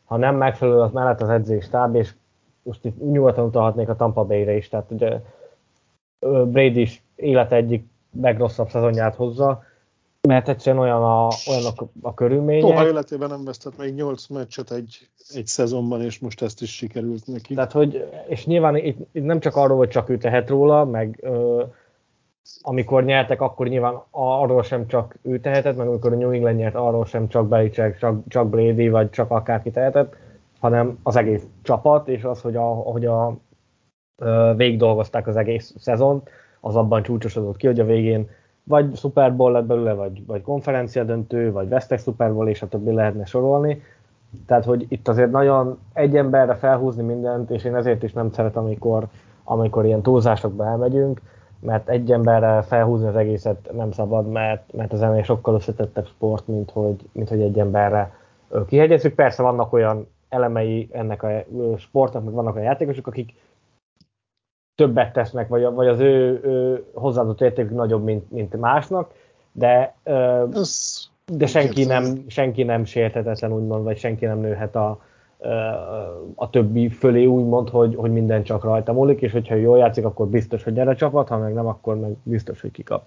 [0.04, 2.14] ha nem megfelelő az mellett az edzéstáb, és
[2.62, 5.20] most itt nyugodtan utalhatnék a Tampa Bay-re is, tehát ugye
[6.44, 7.86] Brady is élet egyik
[8.20, 9.62] legrosszabb szezonját hozza,
[10.28, 12.60] mert egyszerűen olyan a, olyan a, a körülmények.
[12.60, 17.26] Soha életében nem vesztett még 8 meccset egy, egy szezonban, és most ezt is sikerült
[17.26, 17.54] neki.
[17.54, 21.18] Tehát, hogy, és nyilván itt, itt nem csak arról, hogy csak ő tehet róla, meg
[21.22, 21.62] ö,
[22.60, 26.74] amikor nyertek, akkor nyilván arról sem csak ő tehetett, meg amikor a New England nyert,
[26.74, 30.16] arról sem csak Belichick, csak, csak Brady, vagy csak akárki tehetett,
[30.60, 33.36] hanem az egész csapat, és az, hogy a, hogy a
[34.56, 38.28] végig dolgozták az egész szezont, az abban csúcsosodott ki, hogy a végén
[38.68, 42.68] vagy Super Bowl lett belőle, vagy, vagy konferencia döntő, vagy vesztek Super Bowl, és a
[42.68, 43.82] többi lehetne sorolni.
[44.46, 48.64] Tehát, hogy itt azért nagyon egy emberre felhúzni mindent, és én ezért is nem szeretem,
[48.64, 49.06] amikor,
[49.44, 51.20] amikor ilyen túlzásokba elmegyünk,
[51.60, 56.46] mert egy emberre felhúzni az egészet nem szabad, mert, mert az ennél sokkal összetettebb sport,
[56.46, 58.12] mint hogy, mint hogy egy emberre
[58.66, 59.14] kihegyezzük.
[59.14, 61.28] Persze vannak olyan elemei ennek a
[61.76, 63.34] sportnak, meg vannak olyan játékosok, akik
[64.78, 69.10] többet tesznek, vagy, vagy az ő, ő hozzáadott értékük nagyobb, mint, mint másnak,
[69.52, 69.94] de,
[70.52, 75.00] Ez de senki nem, senki nem sérthetetlen, úgymond, vagy senki nem nőhet a,
[76.34, 80.26] a többi fölé úgymond, hogy, hogy minden csak rajta múlik, és hogyha jól játszik, akkor
[80.26, 83.02] biztos, hogy gyere csapat, ha meg nem, akkor meg biztos, hogy kikap.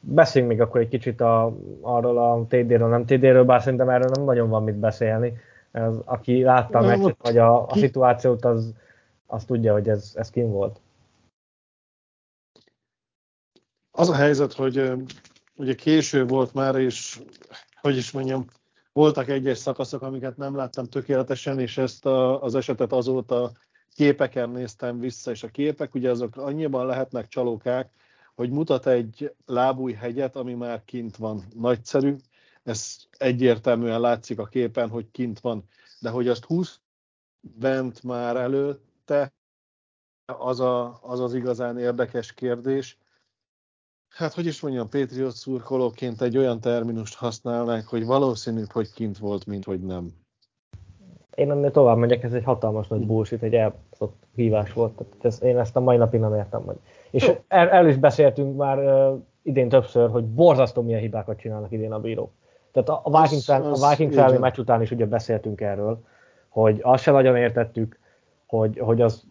[0.00, 4.24] Beszéljünk még akkor egy kicsit a, arról a TD-ről, nem TD-ről, bár szerintem erről nem
[4.24, 5.32] nagyon van mit beszélni.
[5.72, 8.74] Ez, aki látta a meccset, vagy a, a szituációt, az,
[9.30, 10.80] azt tudja, hogy ez, ez kim volt.
[13.90, 14.92] Az a helyzet, hogy
[15.56, 17.20] ugye késő volt már, és
[17.80, 18.46] hogy is mondjam,
[18.92, 23.52] voltak egyes szakaszok, amiket nem láttam tökéletesen, és ezt a, az esetet azóta
[23.94, 27.90] képeken néztem vissza, és a képek ugye azok annyiban lehetnek csalókák,
[28.34, 31.44] hogy mutat egy lábúj hegyet, ami már kint van.
[31.54, 32.16] Nagyszerű,
[32.62, 35.68] ez egyértelműen látszik a képen, hogy kint van
[35.98, 36.80] de hogy azt 20
[37.40, 38.36] bent már
[39.10, 39.32] előtte,
[40.38, 42.98] az, a, az az igazán érdekes kérdés.
[44.08, 49.46] Hát, hogy is mondjam, Patriot szurkolóként egy olyan terminust használnák, hogy valószínűbb, hogy kint volt,
[49.46, 50.10] mint hogy nem.
[51.34, 54.92] Én ennél tovább megyek, ez egy hatalmas nagy bullshit, egy elbaszott hívás volt.
[54.92, 56.62] Tehát ez, én ezt a mai napig nem értem.
[56.62, 56.78] Hogy.
[57.10, 61.92] És el, el, is beszéltünk már uh, idén többször, hogy borzasztó milyen hibákat csinálnak idén
[61.92, 62.30] a bírók.
[62.72, 66.04] Tehát a, a Vikings, az, a Vikings elleni meccs után is ugye beszéltünk erről,
[66.48, 67.97] hogy azt se nagyon értettük,
[68.48, 69.26] hogy, hogy az,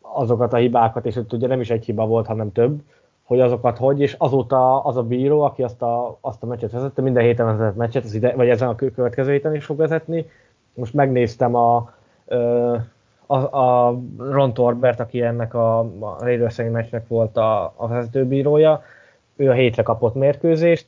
[0.00, 2.80] azokat a hibákat, és ott ugye nem is egy hiba volt, hanem több,
[3.22, 7.02] hogy azokat hogy, és azóta az a bíró, aki azt a, azt a meccset vezette,
[7.02, 10.26] minden héten vezetett meccset, az ide, vagy ezen a következő héten is fog vezetni.
[10.74, 11.92] Most megnéztem a,
[13.26, 18.82] a, a Ron Torbert, aki ennek a, a Raiders meccsnek volt a, a vezetőbírója,
[19.36, 20.86] ő a hétre kapott mérkőzést,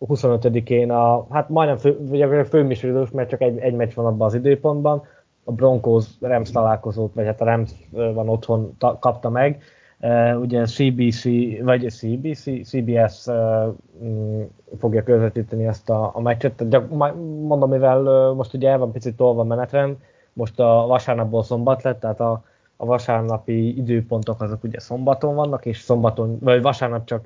[0.00, 4.34] 25-én a, hát majdnem fő, ugye főműsoridős, mert csak egy, egy meccs van abban az
[4.34, 5.02] időpontban,
[5.44, 9.62] a Broncos Rams találkozót, vagy hát a Rams van otthon, ta, kapta meg,
[10.02, 11.24] Uh, ugye CBC,
[11.62, 14.42] vagy CBC, CBS uh, mm,
[14.78, 16.68] fogja közvetíteni ezt a, a meccset.
[16.68, 19.96] De mondom, mivel most ugye el van picit tolva menetrend,
[20.32, 22.44] most a vasárnapból szombat lett, tehát a,
[22.76, 27.24] a vasárnapi időpontok azok ugye szombaton vannak, és szombaton, vagy vasárnap csak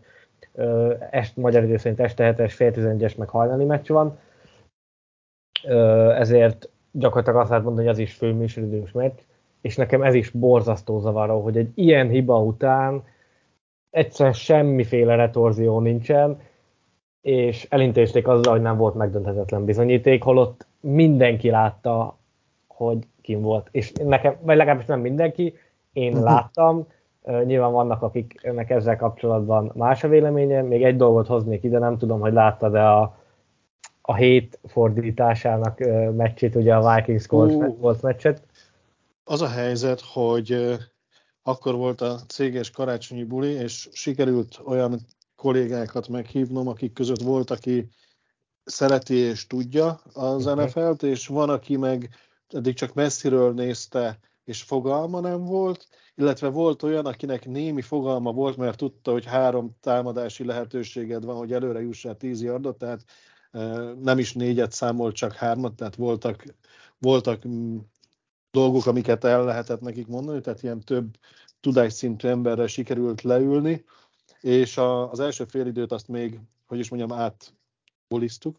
[0.52, 4.18] uh, est, magyar idő szerint este 7-es, fél 11-es, meg hajnali meccs van.
[5.64, 9.18] Uh, ezért gyakorlatilag azt lehet mondani, hogy az is főműsoridős meccs
[9.64, 13.02] és nekem ez is borzasztó zavaró, hogy egy ilyen hiba után
[13.90, 16.40] egyszerűen semmiféle retorzió nincsen,
[17.20, 22.16] és elintézték azzal, hogy nem volt megdönthetetlen bizonyíték, holott mindenki látta,
[22.66, 23.68] hogy kim volt.
[23.70, 25.54] És nekem, vagy legalábbis nem mindenki,
[25.92, 26.24] én uh-huh.
[26.24, 26.86] láttam,
[27.44, 30.62] nyilván vannak, akiknek ezzel kapcsolatban más a véleménye.
[30.62, 33.16] Még egy dolgot hoznék ide, nem tudom, hogy láttad-e a,
[34.06, 35.78] a hét fordításának
[36.16, 38.42] meccsét, ugye a Vikings Colts meccset
[39.24, 40.76] az a helyzet, hogy
[41.42, 45.00] akkor volt a céges karácsonyi buli, és sikerült olyan
[45.36, 47.88] kollégákat meghívnom, akik között volt, aki
[48.64, 50.64] szereti és tudja az okay.
[50.64, 52.10] NFL-t, és van, aki meg
[52.48, 58.56] eddig csak messziről nézte, és fogalma nem volt, illetve volt olyan, akinek némi fogalma volt,
[58.56, 63.04] mert tudta, hogy három támadási lehetőséged van, hogy előre jussál tíz yardot, tehát
[64.02, 66.44] nem is négyet számolt, csak hármat, tehát voltak,
[66.98, 67.78] voltak mm,
[68.50, 71.16] dolgok, amiket el lehetett nekik mondani, tehát ilyen több
[71.60, 73.84] tudásszintű emberrel sikerült leülni,
[74.40, 78.56] és a, az első félidőt azt még, hogy is mondjam, átboliztuk,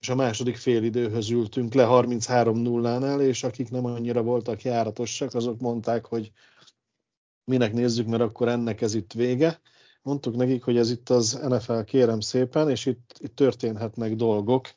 [0.00, 6.06] és a második félidőhöz ültünk le 33-0-nál, és akik nem annyira voltak járatosak, azok mondták,
[6.06, 6.32] hogy
[7.44, 9.60] minek nézzük, mert akkor ennek ez itt vége.
[10.06, 14.68] Mondtuk nekik, hogy ez itt az NFL, kérem szépen, és itt, itt történhetnek dolgok.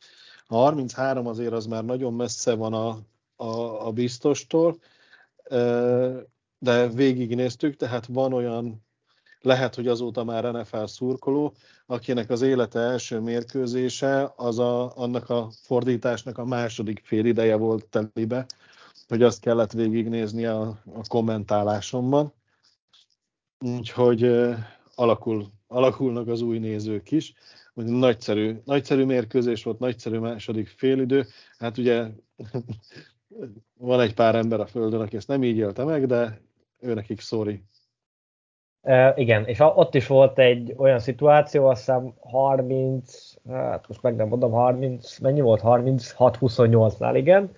[0.48, 3.00] A 33 azért az már nagyon messze van a
[3.40, 4.80] a, a biztostól,
[6.58, 8.86] de végignéztük, tehát van olyan,
[9.42, 11.54] lehet, hogy azóta már NFL szurkoló,
[11.86, 17.86] akinek az élete első mérkőzése az a, annak a fordításnak a második fél ideje volt
[17.86, 18.46] telibe,
[19.08, 20.62] hogy azt kellett végignézni a,
[20.94, 22.34] a kommentálásomban.
[23.60, 24.22] Úgyhogy
[25.00, 27.34] alakul, alakulnak az új nézők is.
[27.74, 31.26] Nagyszerű, nagyszerű mérkőzés volt, nagyszerű második félidő.
[31.58, 32.08] Hát ugye
[33.78, 36.42] van egy pár ember a Földön, aki ezt nem így élte meg, de
[36.80, 37.64] ő nekik szóri.
[38.82, 44.16] E, igen, és ott is volt egy olyan szituáció, azt hiszem 30, hát most meg
[44.16, 45.62] nem mondom, 30, mennyi volt?
[45.64, 47.56] 36-28-nál, igen.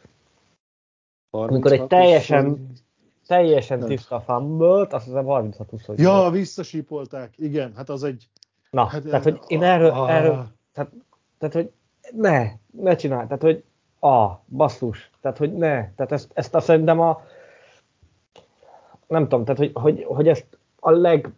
[1.31, 2.71] 36, amikor egy teljesen,
[3.31, 3.87] teljesen nem.
[3.87, 8.27] tiszta fumble azt hiszem 36 28 Ja, visszasípolták, igen, hát az egy...
[8.69, 10.91] Na, hát, tehát, hogy én erről, ah, erről tehát,
[11.37, 11.71] tehát, hogy
[12.11, 13.63] ne, ne csinálj, tehát, hogy
[13.99, 17.21] a, basszus, tehát hogy ne, tehát ezt, ezt azt szerintem a,
[19.07, 21.31] nem tudom, tehát hogy, hogy, hogy ezt a leg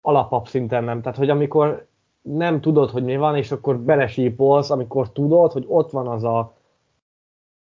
[0.00, 1.86] alapabb szinten nem, tehát hogy amikor
[2.22, 6.54] nem tudod, hogy mi van, és akkor belesípolsz, amikor tudod, hogy ott van az a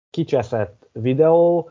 [0.10, 1.70] kicseszett videó,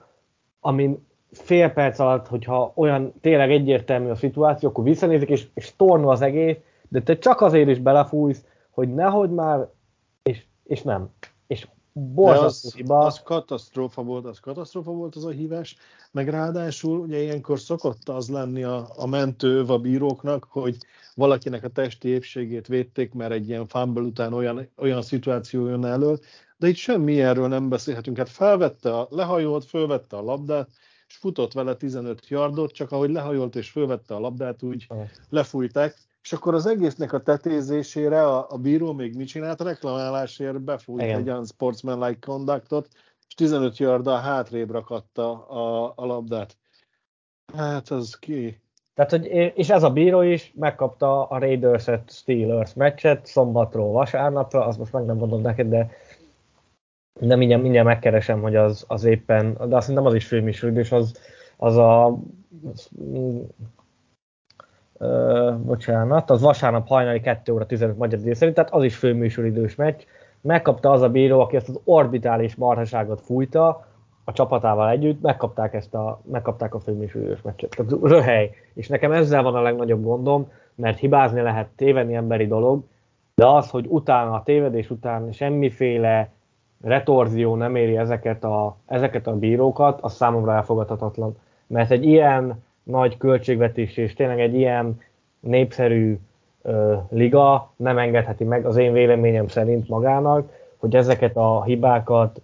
[0.60, 6.08] amin fél perc alatt, hogyha olyan tényleg egyértelmű a szituáció, akkor visszanézik, és, és tornó
[6.08, 6.56] az egész,
[6.88, 9.68] de te csak azért is belefújsz, hogy nehogy már,
[10.22, 11.10] és, és nem.
[11.46, 12.98] És borzasztó hiba.
[12.98, 15.76] Az katasztrófa volt, az katasztrófa volt az a hívás,
[16.10, 20.76] meg ráadásul ugye ilyenkor szokott az lenni a, a mentő a bíróknak, hogy
[21.14, 26.18] valakinek a testi épségét védték, mert egy ilyen fumble után olyan, olyan szituáció jön elő,
[26.56, 28.16] de itt semmi erről nem beszélhetünk.
[28.16, 30.68] Hát felvette a, lehajolt, fölvette a labdát,
[31.08, 34.86] és futott vele 15 yardot, csak ahogy lehajolt és fölvette a labdát, úgy
[35.28, 39.60] lefújták, és akkor az egésznek a tetézésére a, a bíró még mit csinált?
[39.60, 41.18] Reklamálásért befújt Igen.
[41.18, 42.88] egy unsportsmanlike conductot,
[43.28, 46.56] és 15 yarda hátrébb rakatta a, a labdát.
[47.54, 48.60] Hát az ki?
[48.94, 54.78] Tehát, hogy, és ez a bíró is megkapta a Raiders-et Steelers meccset szombatról vasárnapra, azt
[54.78, 55.90] most meg nem mondom neked, de
[57.20, 61.20] de mindjárt, mindjárt megkeresem, hogy az, az éppen, de azt nem az is főműsoridős, az,
[61.56, 62.18] az a
[62.72, 62.88] az,
[64.98, 69.74] ö, bocsánat, az vasárnap hajnali 2 óra 15 magyar idő szerint, tehát az is főműsoridős
[69.74, 70.02] meccs.
[70.40, 73.86] Megkapta az a bíró, aki ezt az orbitális marhaságot fújta,
[74.28, 77.70] a csapatával együtt, megkapták ezt a, megkapták a főműsoridős meccset.
[77.70, 78.50] Tehát röhely.
[78.74, 82.82] És nekem ezzel van a legnagyobb gondom, mert hibázni lehet, tévedni emberi dolog,
[83.34, 86.30] de az, hogy utána a tévedés után semmiféle
[86.82, 91.36] retorzió nem éri ezeket a, ezeket a bírókat, az számomra elfogadhatatlan.
[91.66, 95.00] Mert egy ilyen nagy költségvetés és tényleg egy ilyen
[95.40, 96.18] népszerű
[96.62, 102.40] ö, liga nem engedheti meg az én véleményem szerint magának, hogy ezeket a hibákat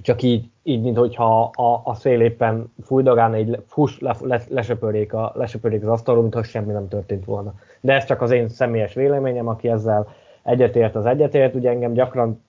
[0.00, 5.12] csak így, így mint hogyha a, a szél éppen fújdogálna, így fuss, le, le, lesöpörjék,
[5.12, 7.54] a, lesöpörjék az asztalon, mintha semmi nem történt volna.
[7.80, 10.08] De ez csak az én személyes véleményem, aki ezzel
[10.42, 11.54] egyetért, az egyetért.
[11.54, 12.42] Ugye engem gyakran,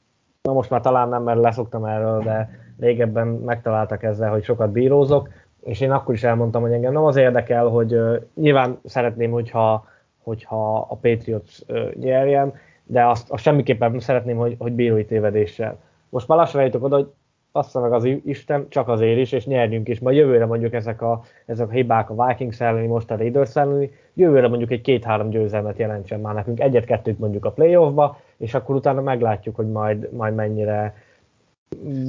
[0.48, 5.30] na most már talán nem, mert leszoktam erről, de régebben megtaláltak ezzel, hogy sokat bírózok,
[5.62, 8.00] és én akkor is elmondtam, hogy engem nem az érdekel, hogy
[8.36, 9.86] nyilván szeretném, hogyha,
[10.24, 11.60] hogyha a Patriots
[11.94, 15.78] nyerjen, de azt, azt semmiképpen szeretném, hogy, hogy bírói tévedéssel.
[16.10, 17.12] Most már lassan eljutok oda, hogy
[17.56, 20.00] azt meg az Isten, csak azért is, és nyerjünk is.
[20.00, 23.92] Majd jövőre mondjuk ezek a, ezek a hibák a Vikings elleni, most a Raiders elleni,
[24.14, 29.02] jövőre mondjuk egy két-három győzelmet jelentsen már nekünk, egyet-kettőt mondjuk a playoffba, és akkor utána
[29.02, 30.96] meglátjuk, hogy majd, majd mennyire,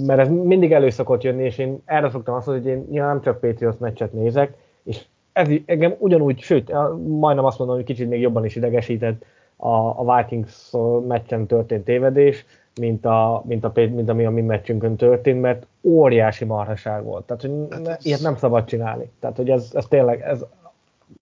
[0.07, 3.11] mert ez mindig elő szokott jönni, és én erre szoktam azt mondani, hogy én nyilván
[3.11, 6.73] nem csak Patriots meccset nézek, és ez engem ugyanúgy, sőt,
[7.07, 9.25] majdnem azt mondom, hogy kicsit még jobban is idegesített
[9.57, 10.71] a, a Vikings
[11.07, 12.45] meccsen történt tévedés,
[12.81, 17.25] mint, a, mint, a, mint ami a mi meccsünkön történt, mert óriási marhaság volt.
[17.25, 19.11] Tehát, hogy hát ne, ilyet nem szabad csinálni.
[19.21, 20.45] Tehát, hogy ez, ez tényleg, ez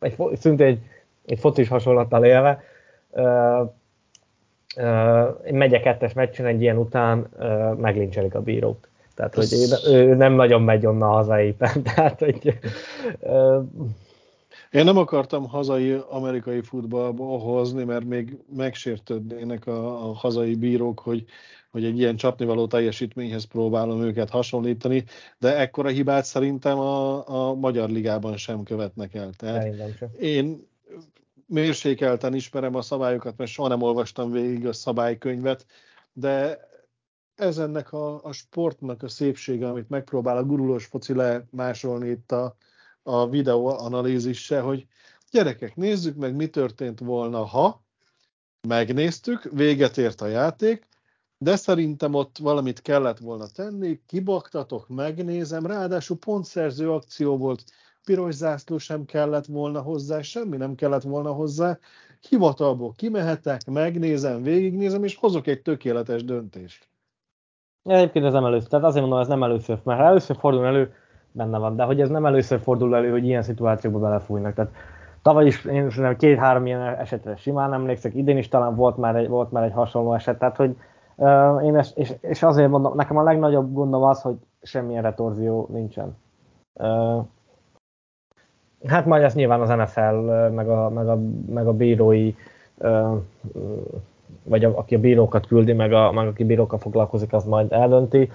[0.00, 0.78] egy, szinte egy,
[1.26, 2.62] egy focis hasonlattal élve,
[3.10, 3.60] uh,
[4.76, 8.88] uh, egy megye kettes meccsen egy ilyen után uh, meglincselik a bírók.
[9.14, 9.52] Tehát, hogy
[9.86, 11.82] ő, ő nem nagyon megy onnan haza éppen.
[11.94, 12.58] Tehát, hogy,
[13.20, 13.64] uh,
[14.72, 21.24] én nem akartam hazai amerikai futballba hozni, mert még megsértődnének a, a hazai bírók, hogy,
[21.70, 25.04] hogy egy ilyen csapnivaló teljesítményhez próbálom őket hasonlítani,
[25.38, 29.30] de ekkora hibát szerintem a, a Magyar Ligában sem követnek el.
[29.36, 29.74] Tehát
[30.18, 30.66] én
[31.46, 35.66] mérsékelten ismerem a szabályokat, mert soha nem olvastam végig a szabálykönyvet,
[36.12, 36.58] de
[37.34, 42.56] ez ennek a, a sportnak a szépsége, amit megpróbál a gurulós foci lemásolni itt a,
[43.02, 44.86] a videóanalízisse, hogy
[45.30, 47.82] gyerekek, nézzük meg, mi történt volna, ha
[48.68, 50.86] megnéztük, véget ért a játék,
[51.38, 57.64] de szerintem ott valamit kellett volna tenni, kibaktatok, megnézem, ráadásul pontszerző akció volt,
[58.04, 61.78] piros zászló sem kellett volna hozzá, semmi nem kellett volna hozzá,
[62.28, 66.88] hivatalból kimehetek, megnézem, végignézem, és hozok egy tökéletes döntést.
[67.82, 70.94] Egyébként ez nem először, tehát azért mondom, ez nem először, mert először fordul elő,
[71.32, 74.54] benne van, de hogy ez nem először fordul elő, hogy ilyen szituációkba belefújnak.
[74.54, 74.70] Tehát
[75.22, 79.28] tavaly is én szerintem két-három ilyen esetre simán emlékszek, idén is talán volt már egy,
[79.28, 80.76] volt már egy hasonló eset, tehát hogy
[81.16, 85.68] uh, én ezt, és, és, azért mondom, nekem a legnagyobb gondom az, hogy semmilyen retorzió
[85.72, 86.16] nincsen.
[86.74, 87.24] Uh,
[88.86, 90.14] hát majd ezt nyilván az NFL,
[90.54, 92.34] meg a, meg a, meg a bírói
[94.42, 98.30] vagy a, aki a bírókat küldi, meg, a, meg aki bírókkal foglalkozik, az majd eldönti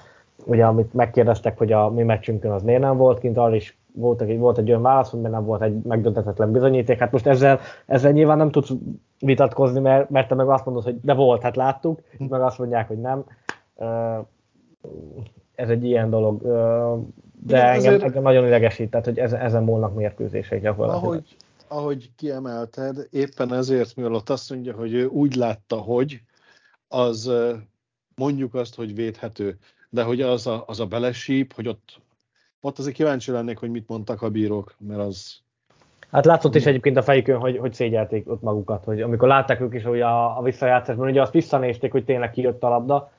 [0.47, 4.21] ugye amit megkérdeztek, hogy a mi meccsünkön az miért nem volt kint, arra is volt
[4.21, 6.99] egy, volt egy olyan válasz, hogy nem volt egy megdöntetetlen bizonyíték.
[6.99, 8.71] Hát most ezzel, ezzel nyilván nem tudsz
[9.19, 12.87] vitatkozni, mert, mert te meg azt mondod, hogy de volt, hát láttuk, meg azt mondják,
[12.87, 13.23] hogy nem.
[15.55, 16.41] Ez egy ilyen dolog.
[17.43, 21.03] De Igen, engem, engem nagyon idegesít, tehát hogy ezen, ezen múlnak mérkőzések gyakorlatilag.
[21.13, 21.35] Ahogy,
[21.67, 26.21] ahogy kiemelted, éppen ezért, mivel azt mondja, hogy ő úgy látta, hogy
[26.87, 27.31] az
[28.15, 29.57] mondjuk azt, hogy védhető
[29.89, 32.01] de hogy az a, az a belesíp, hogy ott,
[32.59, 35.39] ott azért kíváncsi lennék, hogy mit mondtak a bírók, mert az...
[36.11, 39.73] Hát látszott is egyébként a fejükön, hogy, hogy szégyelték ott magukat, hogy amikor látták ők
[39.73, 43.11] is, hogy a, a visszajátszásban, ugye azt visszanézték, hogy tényleg kijött a labda,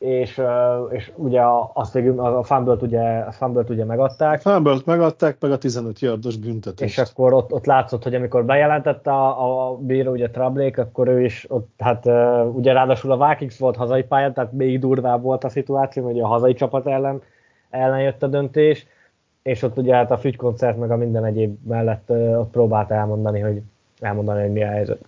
[0.00, 0.42] és,
[0.90, 1.40] és ugye
[1.72, 4.46] azt végül a fumble ugye, a fumble ugye megadták.
[4.46, 6.98] A fumble megadták, meg a 15 yardos büntetést.
[6.98, 11.24] És akkor ott, ott látszott, hogy amikor bejelentette a, a bíró ugye Trablék, akkor ő
[11.24, 12.06] is ott, hát
[12.52, 16.26] ugye ráadásul a Vikings volt hazai pályán, tehát még durvább volt a szituáció, hogy a
[16.26, 17.22] hazai csapat ellen,
[17.70, 18.86] ellen jött a döntés,
[19.42, 23.62] és ott ugye hát a fügykoncert meg a minden egyéb mellett ott próbált elmondani, hogy
[24.00, 24.98] elmondani, hogy mi a helyzet.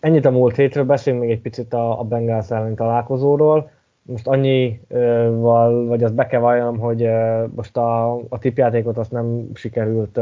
[0.00, 3.70] Ennyit a múlt hétről, beszéljünk még egy picit a, a Bengals ellen találkozóról.
[4.02, 7.08] Most annyival, vagy azt be kell vallanom, hogy
[7.54, 10.20] most a, a tipjátékot azt nem sikerült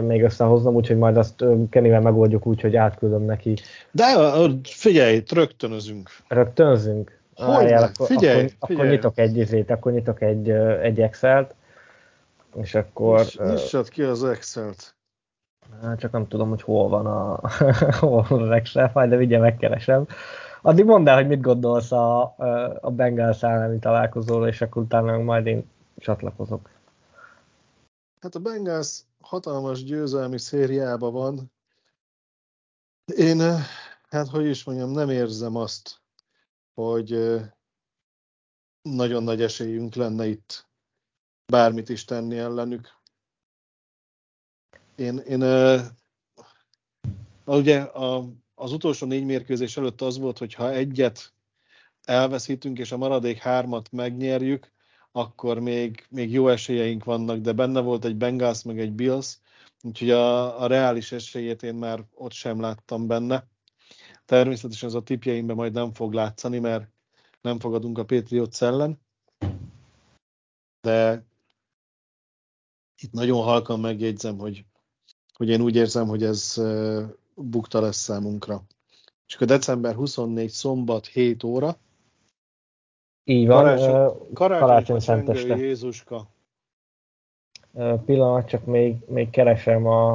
[0.00, 3.56] még összehoznom, úgyhogy majd azt Kenivel megoldjuk úgy, hogy átküldöm neki.
[3.90, 4.04] De
[4.62, 6.10] figyelj, rögtönözünk.
[6.28, 7.20] Rögtönözünk?
[7.34, 8.86] Hogy Várjál, akkor, figyelj, akkor, figyelj.
[8.86, 10.50] akkor nyitok egy izét, akkor nyitok egy,
[10.82, 11.54] egy Excel-t,
[12.56, 13.24] és akkor...
[13.38, 14.94] Nyissad ki az Excel-t.
[15.96, 17.48] Csak nem tudom, hogy hol van, a,
[18.00, 20.06] hol van az Excel fájl, de vigye megkeresem.
[20.62, 22.22] Addig mondd el, hogy mit gondolsz a,
[22.80, 26.70] a Bengals elleni találkozóról, és akkor utána majd én csatlakozok.
[28.20, 31.52] Hát a Bengals hatalmas győzelmi szériában van.
[33.16, 33.40] Én,
[34.08, 36.00] hát hogy is mondjam, nem érzem azt,
[36.74, 37.40] hogy
[38.82, 40.66] nagyon nagy esélyünk lenne itt
[41.46, 42.88] bármit is tenni ellenük.
[44.96, 45.42] Én, én
[47.44, 51.32] ugye a, az utolsó négy mérkőzés előtt az volt, hogy ha egyet
[52.04, 54.72] elveszítünk, és a maradék hármat megnyerjük,
[55.12, 59.38] akkor még, még jó esélyeink vannak, de benne volt egy Bengals, meg egy Bills,
[59.82, 63.46] úgyhogy a, a reális esélyét én már ott sem láttam benne.
[64.24, 66.88] Természetesen ez a tipjeimben majd nem fog látszani, mert
[67.40, 69.00] nem fogadunk a Patriots ellen,
[70.80, 71.24] de
[73.02, 74.64] itt nagyon halkan megjegyzem, hogy,
[75.42, 76.62] hogy én úgy érzem, hogy ez
[77.34, 78.62] bukta lesz számunkra.
[79.26, 81.76] És akkor december 24 szombat 7 óra.
[83.24, 85.56] Így van, karácsony, karácsony szenteste.
[85.56, 86.26] Jézuska.
[88.04, 90.12] Pillanat, csak még, még keresem a,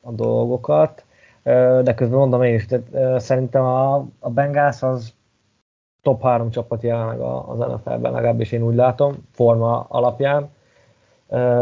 [0.00, 1.04] a dolgokat,
[1.82, 2.82] de közben mondom én is, de
[3.18, 5.14] szerintem a, a Bengals az
[6.02, 10.50] top 3 csapat jelenleg az NFL-ben, legalábbis én úgy látom, forma alapján.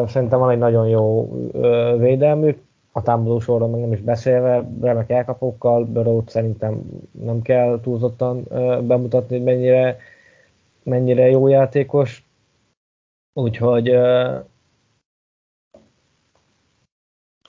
[0.07, 1.33] Szerintem van egy nagyon jó
[1.99, 2.63] védelmük,
[2.97, 8.43] a támadó sorról meg nem is beszélve, remek elkapókkal, Burrow-t szerintem nem kell túlzottan
[8.87, 9.97] bemutatni, hogy mennyire,
[10.83, 12.27] mennyire jó játékos.
[13.33, 13.97] Úgyhogy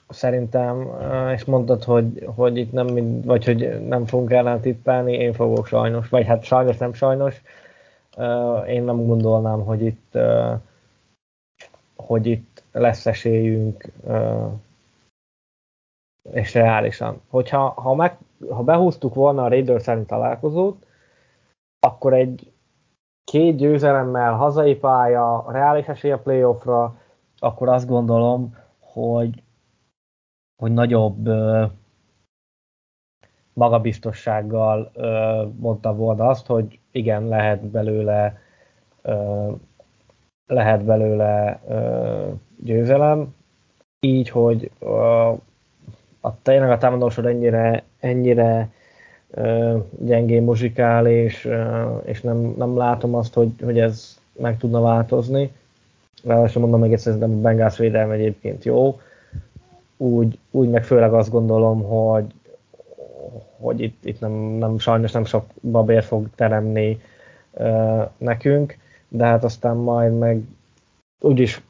[0.08, 0.88] szerintem,
[1.34, 6.08] és mondtad, hogy, hogy itt nem, vagy hogy nem fogunk ellen tippelni, én fogok sajnos,
[6.08, 7.42] vagy hát sajnos nem sajnos,
[8.66, 10.18] én nem gondolnám, hogy itt,
[11.96, 13.92] hogy itt lesz esélyünk,
[16.30, 17.20] és reálisan.
[17.28, 18.18] Hogyha ha, meg,
[18.50, 20.86] ha behúztuk volna a Raiders szerint találkozót,
[21.80, 22.52] akkor egy
[23.24, 27.00] két győzelemmel hazai pálya, reális esély a playoffra,
[27.38, 29.42] akkor azt gondolom, hogy
[30.62, 31.64] hogy nagyobb ö,
[33.52, 38.38] magabiztossággal ö, mondta volna azt, hogy igen, lehet belőle
[39.02, 39.50] ö,
[40.46, 43.34] lehet belőle ö, győzelem,
[44.00, 45.32] így, hogy ö,
[46.26, 48.70] a, tényleg a támadósor ennyire, ennyire
[49.30, 54.80] ö, gyengén muzsikál, és, ö, és nem, nem látom azt, hogy, hogy ez meg tudna
[54.80, 55.52] változni.
[56.24, 59.00] Ráadásul mondom még egyszer, szerintem a Bengals védelme egyébként jó,
[59.96, 62.32] úgy, úgy meg főleg azt gondolom, hogy,
[63.60, 67.00] hogy itt, itt nem, nem, sajnos nem sok babér fog teremni
[67.50, 68.76] uh, nekünk,
[69.08, 70.42] de hát aztán majd meg
[71.20, 71.62] úgyis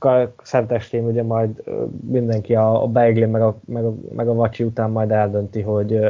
[0.42, 1.62] szentestén ugye majd
[2.00, 6.00] mindenki a, a beigli meg a, meg, a, meg a vacsi után majd eldönti, hogy,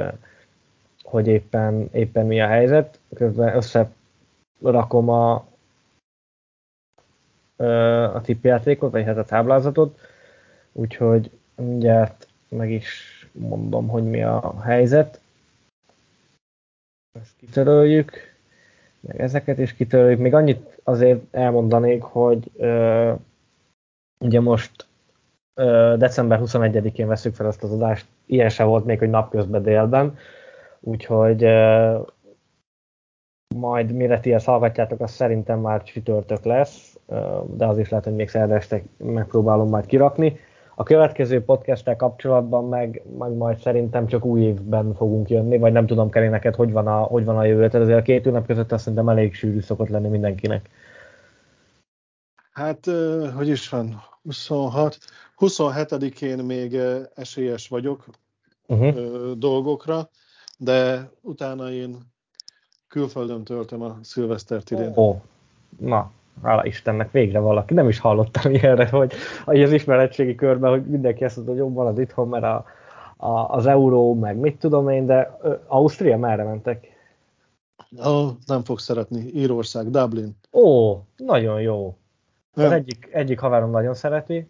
[1.03, 2.99] hogy éppen, éppen mi a helyzet.
[3.15, 5.35] Közben összerakom a,
[8.15, 9.99] a tippjátékot, vagy hát a táblázatot,
[10.73, 15.21] úgyhogy mindjárt meg is mondom, hogy mi a helyzet.
[17.21, 18.36] Ezt kitöröljük,
[19.07, 20.19] meg ezeket is kitöröljük.
[20.19, 23.13] Még annyit azért elmondanék, hogy ö,
[24.19, 24.87] ugye most
[25.55, 30.17] ö, december 21-én veszük fel ezt az adást, ilyen se volt még, hogy napközben délben,
[30.81, 31.99] úgyhogy ö,
[33.55, 36.99] majd mire ti ezt hallgatjátok, az szerintem már csütörtök lesz,
[37.47, 40.39] de az is lehet, hogy még szerdeste megpróbálom majd kirakni.
[40.79, 45.87] A következő podcasttel kapcsolatban meg, meg majd szerintem csak új évben fogunk jönni, vagy nem
[45.87, 48.47] tudom, Keri, neked hogy van a, hogy van a jövő, tehát azért a két hónap
[48.47, 50.69] között azt szerintem elég sűrű szokott lenni mindenkinek.
[52.51, 52.87] Hát,
[53.35, 54.99] hogy is van, 26,
[55.37, 56.79] 27-én még
[57.15, 58.05] esélyes vagyok
[58.67, 59.33] uh-huh.
[59.33, 60.11] dolgokra,
[60.59, 61.97] de utána én
[62.89, 64.93] külföldön töltöm a szilvesztert idén.
[64.95, 65.17] Oh,
[65.79, 66.11] na,
[66.43, 69.13] hála Istennek, végre valaki, nem is hallottam ilyenre, hogy,
[69.45, 72.65] az ismeretségi körben, hogy mindenki ezt mondta, hogy jobb van az itthon, mert a,
[73.17, 76.87] a, az euró, meg mit tudom én, de Ausztria merre mentek?
[78.07, 80.37] Ó, nem fog szeretni, Írország, Dublin.
[80.53, 81.97] Ó, nagyon jó.
[82.55, 84.49] Az egyik, egyik haverom nagyon szereti,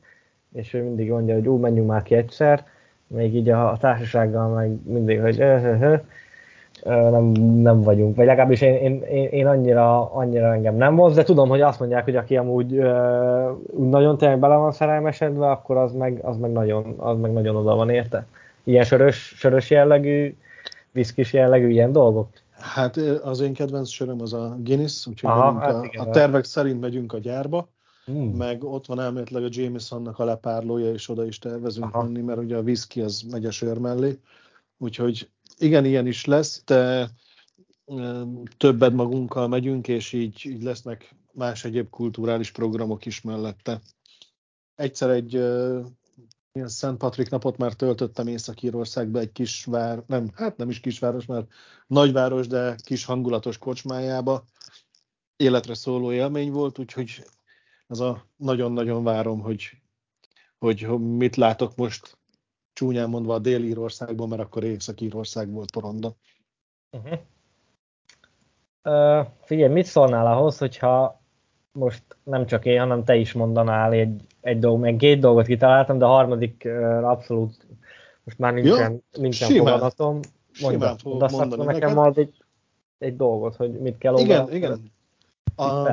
[0.53, 2.65] és ő mindig mondja, hogy ú, menjünk már ki egyszer,
[3.07, 5.97] még így a, a társasággal meg mindig, hogy ö, ö, ö,
[6.85, 7.25] nem,
[7.63, 11.61] nem vagyunk, vagy legalábbis én, én, én, annyira, annyira engem nem vonz, de tudom, hogy
[11.61, 16.37] azt mondják, hogy aki amúgy ö, nagyon tényleg bele van szerelmesedve, akkor az meg, az
[16.37, 18.27] meg, nagyon, az meg nagyon oda van érte.
[18.65, 20.37] Ilyen sörös, sörös jellegű,
[20.93, 22.29] viszkis jellegű ilyen dolgok.
[22.59, 26.45] Hát az én kedvenc söröm az a Guinness, úgyhogy Aha, hát a, igen, a tervek
[26.45, 27.69] szerint megyünk a gyárba,
[28.11, 28.37] mm.
[28.37, 32.03] meg ott van elméletileg a Jamesonnak a lepárlója, és oda is tervezünk Aha.
[32.03, 34.19] menni, mert ugye a whisky az megy a sör mellé.
[34.79, 37.11] Úgyhogy igen, ilyen is lesz, de
[38.57, 43.81] többet magunkkal megyünk, és így, így lesznek más egyéb kulturális programok is mellette.
[44.75, 45.33] Egyszer egy
[46.53, 51.47] ilyen Szent Patrik napot már töltöttem Észak-Írországba egy kisvár, nem, hát nem is kisváros, mert
[51.87, 54.45] nagyváros, de kis hangulatos kocsmájába.
[55.37, 57.25] Életre szóló élmény volt, úgyhogy
[57.87, 59.71] ez a nagyon-nagyon várom, hogy,
[60.59, 62.16] hogy mit látok most
[62.77, 66.15] csúnyán mondva a Dél-Írországban, mert akkor Észak-Írország volt porondon.
[66.91, 67.19] Uh-huh.
[68.85, 71.23] Uh, figyelj, mit szólnál ahhoz, hogyha
[71.73, 75.99] most nem csak én, hanem te is mondanál egy, egy dolog, meg két dolgot kitaláltam,
[75.99, 77.67] de a harmadik uh, abszolút
[78.25, 80.21] most már nincsen, ja, nincsen simán, fogadatom.
[80.61, 82.45] Mondd, mondasz mondani nekem majd egy,
[82.99, 84.93] egy dolgot, hogy mit kell Igen, igen.
[85.55, 85.91] A,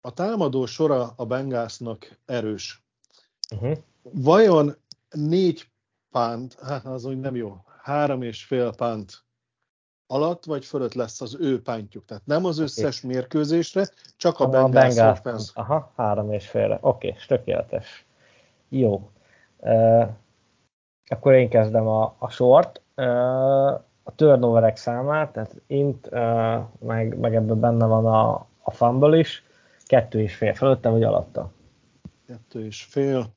[0.00, 2.82] a támadó sora a Bengásznak erős.
[3.54, 3.78] Uh-huh.
[4.02, 4.76] Vajon
[5.10, 5.68] négy
[6.10, 9.26] pánt, hát az úgy nem jó, három és fél pánt
[10.10, 12.04] alatt vagy fölött lesz az ő pántjuk.
[12.04, 13.14] Tehát nem az összes okay.
[13.14, 15.50] mérkőzésre, csak a, a Bengals offense.
[15.54, 16.78] Aha, három és félre.
[16.80, 18.06] Oké, okay, tökéletes.
[18.68, 19.10] Jó.
[19.56, 20.08] Uh,
[21.06, 22.82] akkor én kezdem a, a sort.
[22.96, 29.18] Uh, a turnoverek számát, tehát int, uh, meg, meg ebben benne van a, a fumble
[29.18, 29.44] is,
[29.86, 31.50] kettő és fél fölötte vagy alatta?
[32.26, 33.36] Kettő és fél.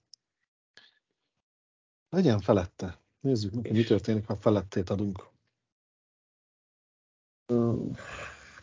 [2.16, 2.97] Legyen felette.
[3.20, 5.28] Nézzük meg, mi történik, ha felettét adunk.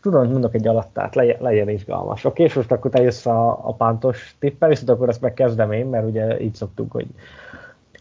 [0.01, 2.25] Tudom, hogy mondok egy alattát, legyen, legyen izgalmas.
[2.25, 5.87] Oké, és most akkor te jössz a, a pántos tippel, viszont akkor ezt megkezdem én,
[5.87, 7.09] mert ugye így szoktuk, hogy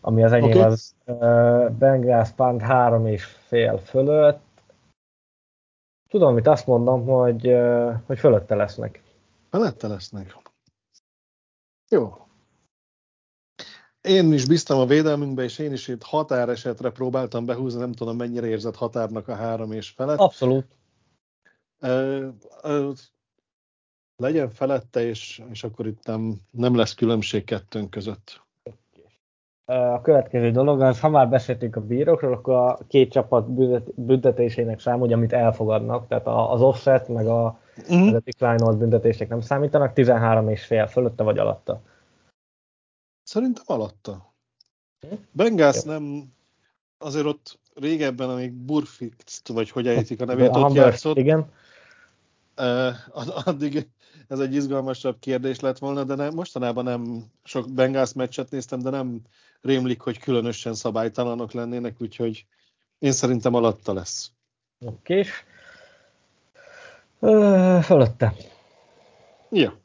[0.01, 0.61] ami az enyém okay.
[0.61, 4.41] az uh, Bengals pánt három és fél fölött.
[6.09, 9.03] Tudom, mit azt mondom, hogy, uh, hogy fölötte lesznek.
[9.49, 10.37] Fölötte lesznek.
[11.89, 12.26] Jó,
[14.07, 18.47] én is bíztam a védelmünkbe, és én is itt határesetre próbáltam behúzni, nem tudom mennyire
[18.47, 20.19] érzett határnak a három és felett.
[20.19, 20.65] Abszolút.
[21.79, 22.27] Ö,
[22.61, 22.91] ö,
[24.15, 28.41] legyen felette, és, és akkor itt nem, nem lesz különbség kettőnk között.
[29.65, 33.51] A következő dolog az, ha már beszéltünk a bírókról, akkor a két csapat
[33.95, 38.15] büntetésének szám, ugye, amit elfogadnak, tehát az offset, meg a, uh-huh.
[38.15, 41.81] a decline büntetések nem számítanak, 13 és fél fölötte vagy alatta.
[43.27, 44.33] Szerintem alatta.
[44.99, 45.15] Hm?
[45.31, 46.33] Bengász nem,
[46.97, 51.17] azért ott régebben, amíg Burfixt, vagy hogy ejtik a nevét, ott játszott.
[51.17, 51.51] Igen.
[52.57, 52.93] Uh,
[53.47, 53.87] addig
[54.27, 58.89] ez egy izgalmasabb kérdés lett volna, de nem, mostanában nem sok Bengász meccset néztem, de
[58.89, 59.21] nem
[59.61, 62.45] rémlik, hogy különösen szabálytalanok lennének, úgyhogy
[62.99, 64.31] én szerintem alatta lesz.
[64.85, 65.23] Oké.
[67.19, 68.33] Uh, fölötte.
[69.49, 69.77] Ja.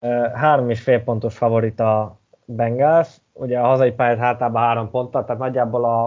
[0.00, 2.17] Uh, három és fél pontos favorit a
[2.50, 6.04] Bengals, ugye a hazai pályát hátában három ponttal, tehát nagyjából a,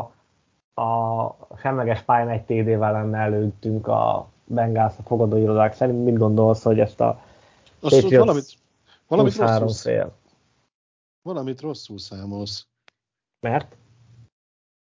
[0.81, 6.03] a semleges pályán egy TD-vel lenne előttünk a Bengals a fogadóirodák szerint.
[6.03, 7.21] Mit gondolsz, hogy ezt a
[7.79, 8.53] Azt valamit,
[9.07, 10.13] valamit rosszul, fél.
[11.21, 12.67] Valamit rosszul számolsz.
[13.39, 13.77] Mert?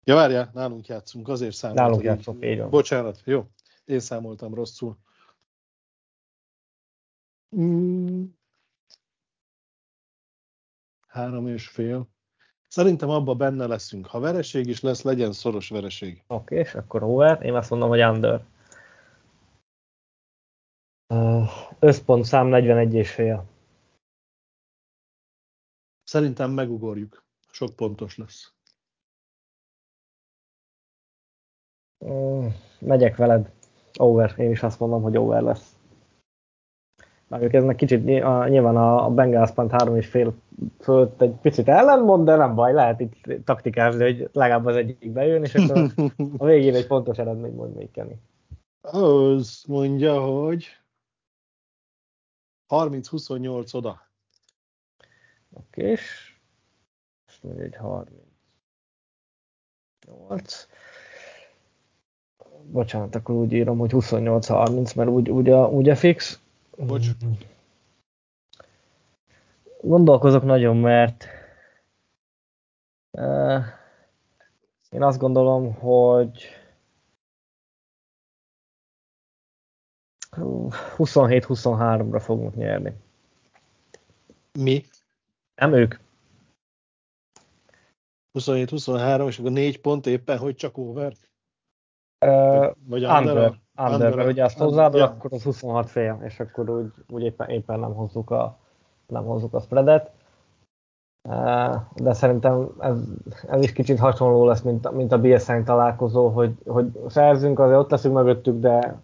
[0.04, 1.84] Ja, várjál, nálunk játszunk, azért számoltam.
[1.84, 2.70] Nálunk játszunk, így van.
[2.70, 3.46] Bocsánat, jó,
[3.84, 4.96] én számoltam rosszul.
[7.56, 8.24] Mm,
[11.18, 12.08] három és fél.
[12.68, 14.06] Szerintem abban benne leszünk.
[14.06, 16.22] Ha vereség is lesz, legyen szoros vereség.
[16.26, 17.42] Oké, okay, és akkor over.
[17.42, 18.44] Én azt mondom, hogy under.
[21.78, 23.44] Összpontszám 41 és fél.
[26.04, 27.24] Szerintem megugorjuk.
[27.50, 28.52] Sok pontos lesz.
[32.80, 33.52] Megyek veled.
[33.98, 34.38] Over.
[34.38, 35.77] Én is azt mondom, hogy over lesz.
[37.30, 38.04] Ők eznek kicsit
[38.48, 40.34] nyilván a Bengals pont három és fél
[40.80, 45.44] fölött egy picit ellenmond, de nem baj, lehet itt taktikázni, hogy legalább az egyik bejön,
[45.44, 45.90] és akkor
[46.38, 48.14] a végén egy pontos eredmény mond még Kenny.
[48.80, 50.66] Az mondja, hogy
[52.68, 54.06] 30-28 oda.
[55.52, 56.34] Oké, és
[57.26, 57.76] most mondja, egy
[60.06, 60.66] 38.
[62.62, 66.40] Bocsánat, akkor úgy írom, hogy 28-30, mert úgy, úgy, a, úgy a fix.
[66.86, 67.08] Bocs.
[69.80, 71.26] Gondolkozok nagyon, mert
[73.10, 73.64] uh,
[74.90, 76.46] Én azt gondolom, hogy
[80.36, 82.92] 27-23-ra fogunk nyerni.
[84.52, 84.84] Mi?
[85.54, 85.94] Nem ők.
[88.38, 91.14] 27-23, és akkor 4 pont éppen, hogy csak over.
[92.26, 95.04] Uh, Vagy under, under, under, mert ugye azt hozzád, ja.
[95.04, 98.56] akkor az 26 fél, és akkor úgy, úgy éppen, éppen nem hozzuk a,
[99.06, 100.10] nem hozzuk a spreadet.
[101.94, 102.96] De szerintem ez,
[103.48, 107.90] ez is kicsit hasonló lesz, mint, mint a BSN találkozó, hogy, hogy szerzünk, azért ott
[107.90, 109.00] leszünk mögöttük, de,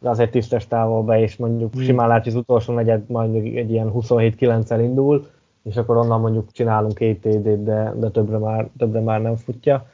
[0.00, 1.82] de azért tisztes távolba, és mondjuk hmm.
[1.82, 5.26] simán látja az utolsó negyed majd egy ilyen 27-9-el indul,
[5.62, 9.86] és akkor onnan mondjuk csinálunk két TD-t, de, de többre, már, többre már nem futja.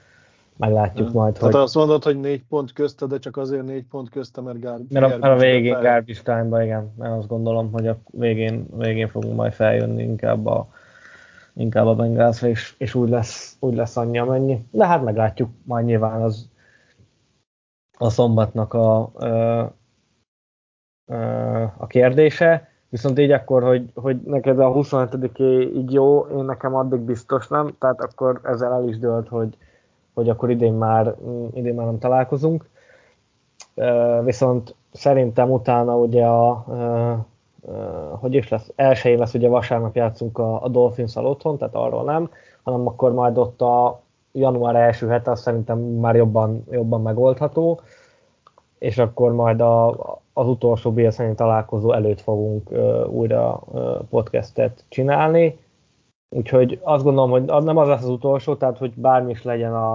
[0.56, 1.20] Meglátjuk hmm.
[1.20, 1.62] majd, Tehát hogy...
[1.62, 4.78] azt mondod, hogy négy pont közte, de csak azért négy pont közte, mert Gár...
[4.88, 6.92] Mert a, mert a végén garbage time igen.
[6.98, 10.68] Mert azt gondolom, hogy a végén, végén fogunk majd feljönni inkább a,
[11.54, 14.66] inkább a Bengalsra, és, és úgy, lesz, úgy lesz annyi, amennyi.
[14.70, 16.48] De hát meglátjuk, majd nyilván az
[17.98, 19.72] a szombatnak a, a,
[21.76, 22.68] a kérdése.
[22.88, 25.38] Viszont így akkor, hogy, hogy neked a 27
[25.74, 29.56] így jó, én nekem addig biztos nem, tehát akkor ezzel el is dölt, hogy,
[30.16, 31.14] hogy akkor idén már,
[31.54, 32.68] idén már nem találkozunk.
[34.24, 36.64] Viszont szerintem utána ugye a,
[38.20, 42.30] hogy is lesz, elsőjén lesz ugye vasárnap játszunk a, a dolphins otthon, tehát arról nem,
[42.62, 44.00] hanem akkor majd ott a
[44.32, 47.80] január első hete azt szerintem már jobban, jobban megoldható,
[48.78, 49.90] és akkor majd a,
[50.32, 52.70] az utolsó BSN találkozó előtt fogunk
[53.06, 53.62] újra
[54.10, 55.58] podcastet csinálni.
[56.28, 59.94] Úgyhogy azt gondolom, hogy nem az lesz az utolsó, tehát hogy bármi is legyen a,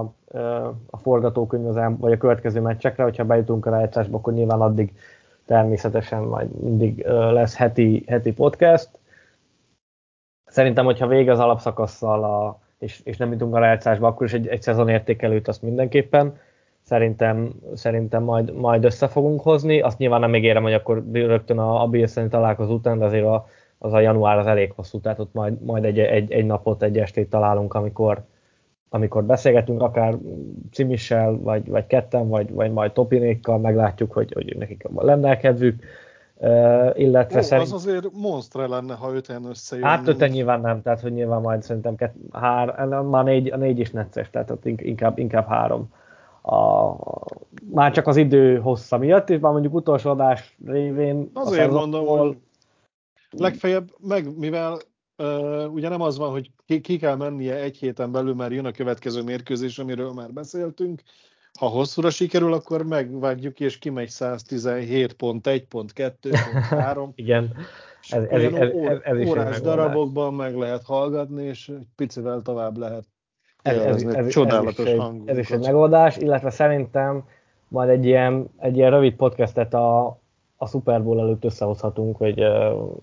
[0.90, 4.94] a forgatókönyv az el, vagy a következő meccsekre, hogyha bejutunk a rájátszásba, akkor nyilván addig
[5.46, 8.90] természetesen majd mindig lesz heti, heti podcast.
[10.46, 14.48] Szerintem, hogyha vége az alapszakasszal, a, és, és nem jutunk a rájátszásba, akkor is egy,
[14.48, 16.34] egy szezon értékelőt azt mindenképpen
[16.82, 19.82] szerintem, szerintem majd, majd össze fogunk hozni.
[19.82, 23.48] Azt nyilván nem ígérem, hogy akkor rögtön a, a BSN találkozó után, de azért a,
[23.84, 26.98] az a január az elég hosszú, tehát ott majd, majd egy, egy, egy napot, egy
[26.98, 28.24] estét találunk, amikor,
[28.90, 30.18] amikor beszélgetünk, akár
[30.72, 35.84] Cimissel, vagy, vagy ketten, vagy, vagy majd Topinékkal, meglátjuk, hogy, hogy nekik lenne kedvük.
[36.36, 37.68] Uh, illetve Ó, szerint...
[37.68, 39.86] az azért monstre lenne, ha öten összejön.
[39.86, 43.80] Hát öten nyilván nem, tehát hogy nyilván majd szerintem kett, hár, már négy, a négy
[43.80, 45.90] is necces, tehát ott inkább, inkább három
[46.42, 46.94] a,
[47.72, 51.32] már csak az idő hossza miatt, és már mondjuk utolsó adás révén...
[51.34, 52.38] Azért mondom, hogy
[53.38, 54.80] legfeljebb meg, mivel
[55.18, 58.66] uh, ugye nem az van, hogy ki, ki kell mennie egy héten belül, mert jön
[58.66, 61.02] a következő mérkőzés, amiről már beszéltünk,
[61.60, 67.12] ha hosszúra sikerül, akkor megvágjuk, és kimegy 117 pont, 1 pont, 2 pont, 3.
[67.16, 67.56] Igen.
[68.10, 72.78] Ez, ez, ez, ez, ez is órás darabokban meg lehet hallgatni, és egy picivel tovább
[72.78, 73.06] lehet
[73.62, 75.30] ez, ez, ez, csodálatos ez, hang.
[75.30, 77.24] Ez is egy megoldás, illetve szerintem
[77.68, 80.06] majd egy ilyen, egy ilyen rövid podcastet a,
[80.58, 82.96] a Super Bowl előtt összehozhatunk, hogy uh,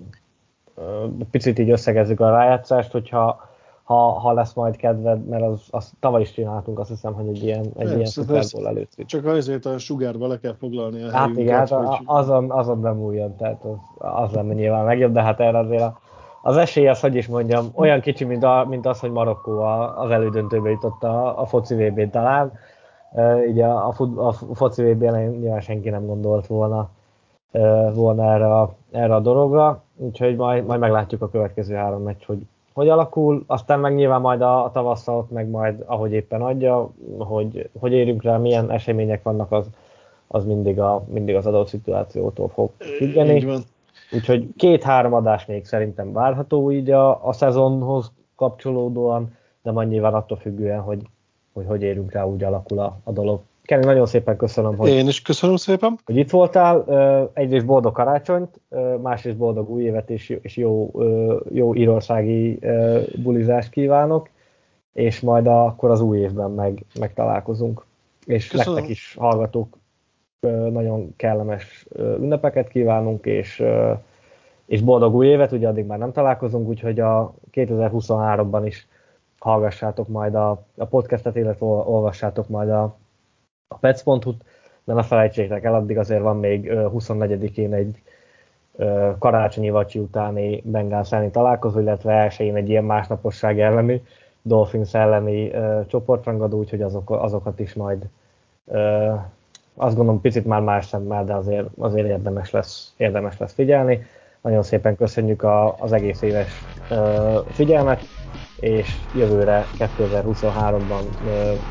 [1.31, 3.47] picit így összegezzük a rájátszást, hogyha
[3.83, 7.43] ha, ha lesz majd kedved, mert az, az tavaly is csináltunk, azt hiszem, hogy egy
[7.43, 8.93] ilyen, egy persze, ilyen Super Bowl előtt.
[9.07, 11.99] Csak azért a sugárba le kell foglalni a Hát igen, hát hogy...
[12.05, 15.99] azon, azon nem újjon, tehát az, az lenne nyilván megjobb, de hát erre azért a
[16.43, 19.61] az esély az, hogy is mondjam, olyan kicsi, mint, a, mint az, hogy Marokkó
[19.97, 22.53] az elődöntőbe jutott a, a foci vb talán.
[23.49, 26.91] így a, a, fut, a foci vb nyilván senki nem gondolt volna,
[27.95, 32.39] volna erre, a, erre a dologra, úgyhogy majd, majd meglátjuk a következő három meccs, hogy
[32.73, 37.71] hogy alakul, aztán meg nyilván majd a, a tavasszal meg majd ahogy éppen adja, hogy,
[37.79, 39.67] hogy érünk rá, milyen események vannak, az,
[40.27, 43.47] az mindig, a, mindig az adott szituációtól fog függeni.
[44.13, 50.37] Úgyhogy két-három adás még szerintem várható így a, a szezonhoz kapcsolódóan, de majd nyilván attól
[50.37, 51.03] függően, hogy
[51.59, 53.41] hogy, hogy érünk rá, úgy alakul a, a dolog.
[53.69, 55.99] Kenny, nagyon szépen köszönöm, hogy, Én is köszönöm szépen.
[56.05, 56.85] hogy itt voltál.
[57.33, 58.61] Egyrészt boldog karácsonyt,
[59.03, 60.91] másrészt boldog új évet és, jó,
[61.53, 62.59] jó írországi
[63.23, 64.29] bulizást kívánok,
[64.93, 67.85] és majd akkor az új évben meg, megtalálkozunk.
[68.27, 68.75] És köszönöm.
[68.75, 69.79] nektek is hallgatók
[70.71, 73.65] nagyon kellemes ünnepeket kívánunk, és,
[74.67, 78.89] és boldog új évet, ugye addig már nem találkozunk, úgyhogy a 2023-ban is
[79.39, 82.97] hallgassátok majd a, a podcastet, illetve olvassátok majd a,
[83.69, 84.45] a pec.hu-t,
[84.85, 88.03] de ne felejtsétek el, addig azért van még 24-én egy
[89.19, 94.03] karácsonyi vacsi utáni Bengals elleni találkozó, illetve elsőjén egy ilyen másnaposság elleni,
[94.43, 98.09] Dolphins elleni uh, csoportrangadó, úgyhogy azok, azokat is majd
[99.75, 104.07] azt gondolom picit már más szemmel, de azért, azért érdemes, lesz, érdemes lesz figyelni.
[104.43, 106.49] Nagyon szépen köszönjük a, az egész éves
[107.53, 108.03] figyelmet,
[108.61, 111.03] és jövőre 2023-ban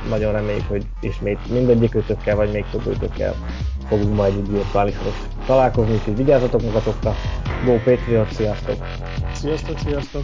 [0.10, 2.98] nagyon reméljük, hogy ismét mindegyikőtökkel, vagy még több
[3.88, 7.14] fogunk majd így virtuálisan is találkozni, úgyhogy vigyázzatok magatokra.
[7.66, 8.76] Go Patriot, sziasztok!
[9.34, 10.24] Sziasztok, sziasztok!